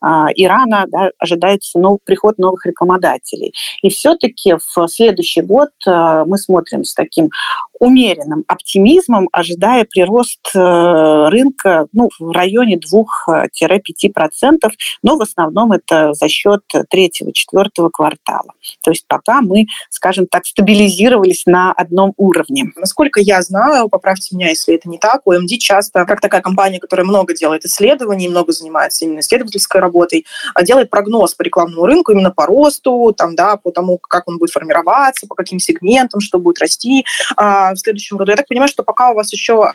а, 0.02 0.28
Ирана 0.36 0.86
да, 0.88 1.12
ожидается 1.18 1.80
нов, 1.80 2.00
приход 2.04 2.38
новых 2.38 2.66
рекламодателей. 2.66 3.54
И 3.82 3.90
все-таки 3.90 4.56
в 4.56 4.88
следующий 4.88 5.42
год 5.42 5.70
а, 5.88 6.26
мы 6.26 6.38
смотрим 6.38 6.84
с 6.84 6.94
таким 6.94 7.30
умеренным 7.80 8.44
оптимизмом, 8.48 9.30
ожидая 9.32 9.86
прирост 9.86 10.40
э, 10.56 11.30
рынка 11.30 11.88
ну, 11.94 12.10
в 12.20 12.32
районе 12.32 12.78
2-5%, 12.78 14.70
но 15.04 15.18
в 15.18 15.22
основном 15.22 15.72
это 15.72 16.14
за 16.14 16.28
счет 16.28 16.62
третьего-четвертого 16.90 17.90
квартала. 17.90 18.54
То 18.82 18.92
есть 18.92 19.06
пока 19.08 19.42
мы, 19.42 19.66
скажем 19.90 20.28
так, 20.28 20.46
стабилизировались 20.46 21.46
на 21.46 21.72
одном 21.72 22.14
уровне. 22.18 22.72
Насколько 22.76 23.20
я 23.20 23.42
знаю, 23.42 23.90
поправьте 23.90 24.36
меня, 24.36 24.50
если 24.50 24.76
это 24.76 24.90
не 24.90 24.98
так, 24.98 25.22
OMD 25.28 25.58
часто, 25.58 26.06
как 26.06 26.22
такая 26.22 26.42
компания, 26.42 26.80
которая 26.80 27.06
много 27.06 27.34
делает 27.34 27.66
исследований, 27.66 28.30
много 28.30 28.52
занимается 28.52 29.06
именно 29.06 29.20
исследовательской 29.20 29.82
работой, 29.82 30.26
а 30.54 30.64
делает 30.64 30.90
прогноз 30.90 31.34
по 31.34 31.44
рекламному 31.44 31.86
рынку 31.86 32.12
именно 32.12 32.32
по 32.32 32.46
росту, 32.46 33.14
там, 33.18 33.36
да, 33.36 33.58
по 33.58 33.72
тому, 33.72 33.98
как 33.98 34.28
он 34.28 34.38
будет 34.38 34.52
формироваться, 34.52 35.28
по 35.28 35.36
каким 35.36 35.60
сегментам, 35.60 36.22
что 36.22 36.40
будет 36.40 36.60
расти. 36.60 37.06
А, 37.36 37.65
в 37.74 37.80
следующем 37.80 38.18
году. 38.18 38.32
Я 38.32 38.38
так 38.38 38.48
понимаю, 38.48 38.70
что 38.70 38.84
пока 38.84 39.12
у 39.12 39.16
вас 39.16 39.32
еще 39.32 39.72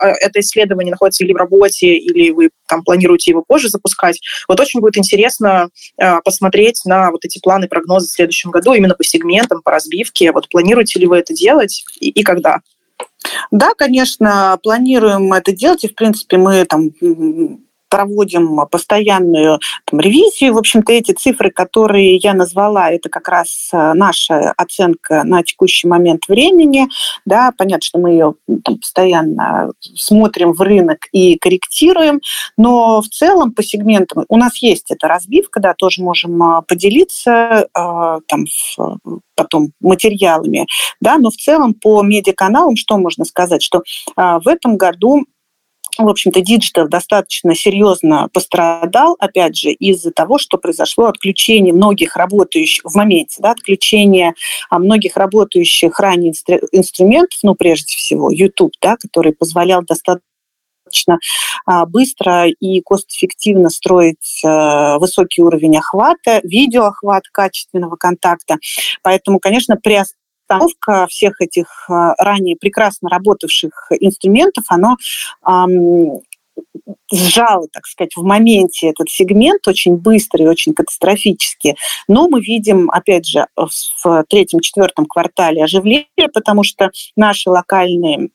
э, 0.00 0.06
это 0.06 0.40
исследование 0.40 0.90
находится 0.90 1.24
или 1.24 1.32
в 1.32 1.36
работе, 1.36 1.96
или 1.96 2.30
вы 2.30 2.50
там 2.68 2.82
планируете 2.82 3.30
его 3.30 3.44
позже 3.46 3.68
запускать. 3.68 4.20
Вот 4.48 4.58
очень 4.60 4.80
будет 4.80 4.96
интересно 4.96 5.68
э, 5.96 6.20
посмотреть 6.24 6.82
на 6.84 7.10
вот 7.10 7.24
эти 7.24 7.38
планы, 7.40 7.68
прогнозы 7.68 8.08
в 8.08 8.12
следующем 8.12 8.50
году 8.50 8.72
именно 8.72 8.94
по 8.94 9.04
сегментам, 9.04 9.62
по 9.62 9.70
разбивке. 9.70 10.32
Вот 10.32 10.48
планируете 10.48 10.98
ли 10.98 11.06
вы 11.06 11.18
это 11.18 11.34
делать 11.34 11.84
и, 12.00 12.10
и 12.10 12.22
когда? 12.22 12.60
Да, 13.50 13.74
конечно, 13.74 14.58
планируем 14.62 15.32
это 15.32 15.52
делать, 15.52 15.84
и, 15.84 15.88
в 15.88 15.94
принципе, 15.94 16.36
мы 16.36 16.64
там 16.64 16.90
проводим 17.90 18.66
постоянную 18.70 19.58
там, 19.84 20.00
ревизию. 20.00 20.54
В 20.54 20.58
общем-то, 20.58 20.92
эти 20.92 21.12
цифры, 21.12 21.50
которые 21.50 22.16
я 22.16 22.32
назвала, 22.32 22.90
это 22.90 23.10
как 23.10 23.28
раз 23.28 23.68
э, 23.72 23.92
наша 23.94 24.52
оценка 24.56 25.24
на 25.24 25.42
текущий 25.42 25.88
момент 25.88 26.28
времени. 26.28 26.88
Да, 27.26 27.52
понятно, 27.56 27.82
что 27.82 27.98
мы 27.98 28.10
ее 28.12 28.34
там, 28.64 28.78
постоянно 28.78 29.72
смотрим 29.80 30.52
в 30.52 30.60
рынок 30.60 31.00
и 31.12 31.36
корректируем, 31.36 32.20
но 32.56 33.02
в 33.02 33.08
целом 33.08 33.52
по 33.52 33.62
сегментам 33.62 34.24
у 34.28 34.36
нас 34.36 34.56
есть 34.58 34.90
эта 34.90 35.08
разбивка, 35.08 35.60
да, 35.60 35.74
тоже 35.74 36.02
можем 36.02 36.40
э, 36.42 36.62
поделиться 36.66 37.66
э, 37.76 38.18
там, 38.26 38.44
потом 39.34 39.72
материалами, 39.80 40.66
да, 41.00 41.18
но 41.18 41.30
в 41.30 41.36
целом 41.36 41.74
по 41.74 42.02
медиаканалам 42.02 42.76
что 42.76 42.98
можно 42.98 43.24
сказать, 43.24 43.62
что 43.62 43.82
в 44.16 44.46
этом 44.46 44.76
году 44.76 45.24
в 46.04 46.08
общем-то, 46.08 46.40
диджитал 46.40 46.88
достаточно 46.88 47.54
серьезно 47.54 48.28
пострадал, 48.32 49.16
опять 49.18 49.56
же, 49.56 49.70
из-за 49.70 50.10
того, 50.10 50.38
что 50.38 50.58
произошло 50.58 51.06
отключение 51.06 51.72
многих 51.72 52.16
работающих 52.16 52.84
в 52.84 52.94
моменте, 52.94 53.36
да, 53.40 53.52
отключение 53.52 54.34
а, 54.68 54.78
многих 54.78 55.16
работающих 55.16 55.98
ранее 55.98 56.32
инструментов, 56.72 57.38
ну, 57.42 57.54
прежде 57.54 57.94
всего, 57.96 58.30
YouTube, 58.30 58.72
да, 58.80 58.96
который 58.96 59.32
позволял 59.32 59.82
достаточно 59.82 60.20
а, 61.66 61.86
быстро 61.86 62.48
и 62.48 62.80
кост-эффективно 62.80 63.70
строить 63.70 64.42
а, 64.44 64.98
высокий 64.98 65.42
уровень 65.42 65.78
охвата, 65.78 66.40
видеоохват 66.42 67.24
качественного 67.32 67.96
контакта. 67.96 68.56
Поэтому, 69.02 69.38
конечно, 69.38 69.76
при 69.76 69.94
установка 70.58 71.06
всех 71.08 71.40
этих 71.40 71.88
а, 71.88 72.14
ранее 72.18 72.56
прекрасно 72.56 73.08
работавших 73.08 73.92
инструментов, 74.00 74.64
оно 74.68 74.96
сжало, 77.12 77.66
так 77.72 77.86
сказать, 77.86 78.12
в 78.16 78.22
моменте 78.22 78.88
этот 78.88 79.08
сегмент 79.08 79.66
очень 79.66 79.96
быстро 79.96 80.44
и 80.44 80.48
очень 80.48 80.74
катастрофически. 80.74 81.76
Но 82.08 82.28
мы 82.28 82.40
видим, 82.40 82.90
опять 82.90 83.26
же, 83.26 83.46
в 83.56 84.24
третьем-четвертом 84.28 85.06
квартале 85.06 85.64
оживление, 85.64 86.28
потому 86.32 86.62
что 86.62 86.90
наши 87.16 87.50
локальные 87.50 88.30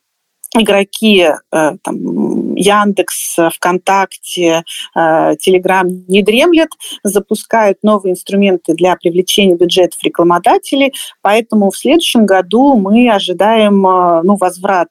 игроки, 0.54 1.22
э, 1.22 1.36
там, 1.82 2.54
Яндекс, 2.54 3.36
ВКонтакте, 3.54 4.62
э, 4.94 5.36
Телеграм 5.40 5.86
не 6.08 6.22
дремлет, 6.22 6.70
запускают 7.02 7.78
новые 7.82 8.12
инструменты 8.12 8.74
для 8.74 8.96
привлечения 8.96 9.56
бюджетов 9.56 10.02
рекламодателей, 10.02 10.92
поэтому 11.22 11.70
в 11.70 11.76
следующем 11.76 12.26
году 12.26 12.76
мы 12.76 13.10
ожидаем 13.10 13.86
э, 13.86 14.22
ну, 14.22 14.36
возврат 14.36 14.88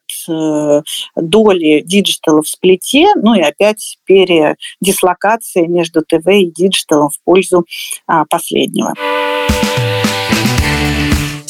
доли 1.16 1.82
диджитала 1.84 2.42
в 2.42 2.48
сплите, 2.48 3.06
ну 3.16 3.34
и 3.34 3.40
опять 3.40 3.98
передислокация 4.04 5.66
между 5.66 6.02
ТВ 6.02 6.26
и 6.26 6.50
диджиталом 6.50 7.10
в 7.10 7.20
пользу 7.24 7.64
а, 8.06 8.24
последнего. 8.24 8.94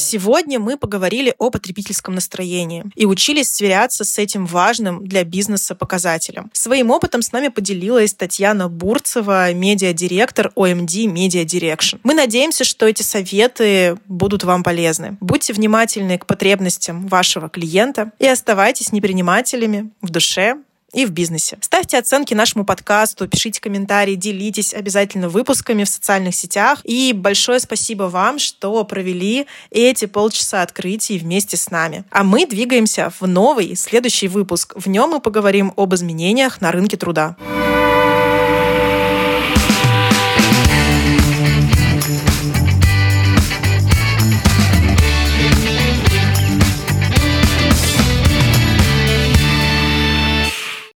Сегодня 0.07 0.57
мы 0.57 0.77
поговорили 0.77 1.35
о 1.37 1.49
потребительском 1.49 2.15
настроении 2.15 2.85
и 2.95 3.05
учились 3.05 3.49
сверяться 3.49 4.05
с 4.05 4.17
этим 4.17 4.45
важным 4.45 5.05
для 5.05 5.25
бизнеса 5.25 5.75
показателем. 5.75 6.49
Своим 6.53 6.91
опытом 6.91 7.21
с 7.21 7.33
нами 7.33 7.49
поделилась 7.49 8.13
Татьяна 8.13 8.69
Бурцева, 8.69 9.51
медиадиректор 9.51 10.53
OMD 10.55 11.07
Media 11.13 11.43
Direction. 11.43 11.99
Мы 12.03 12.13
надеемся, 12.13 12.63
что 12.63 12.87
эти 12.87 13.01
советы 13.01 13.97
будут 14.05 14.45
вам 14.45 14.63
полезны. 14.63 15.17
Будьте 15.19 15.51
внимательны 15.51 16.17
к 16.17 16.25
потребностям 16.25 17.05
вашего 17.07 17.49
клиента 17.49 18.13
и 18.17 18.27
оставайтесь 18.27 18.93
предпринимателями 18.93 19.91
в 20.01 20.09
душе 20.09 20.55
и 20.93 21.05
в 21.05 21.11
бизнесе. 21.11 21.57
Ставьте 21.61 21.97
оценки 21.97 22.33
нашему 22.33 22.65
подкасту, 22.65 23.27
пишите 23.27 23.59
комментарии, 23.59 24.15
делитесь 24.15 24.73
обязательно 24.73 25.29
выпусками 25.29 25.83
в 25.83 25.89
социальных 25.89 26.35
сетях. 26.35 26.81
И 26.83 27.13
большое 27.13 27.59
спасибо 27.59 28.03
вам, 28.03 28.39
что 28.39 28.83
провели 28.83 29.47
эти 29.69 30.05
полчаса 30.05 30.61
открытий 30.61 31.17
вместе 31.17 31.57
с 31.57 31.69
нами. 31.69 32.05
А 32.09 32.23
мы 32.23 32.45
двигаемся 32.45 33.11
в 33.19 33.27
новый, 33.27 33.75
следующий 33.75 34.27
выпуск. 34.27 34.73
В 34.75 34.87
нем 34.87 35.09
мы 35.11 35.19
поговорим 35.19 35.73
об 35.75 35.93
изменениях 35.93 36.61
на 36.61 36.71
рынке 36.71 36.97
труда. 36.97 37.35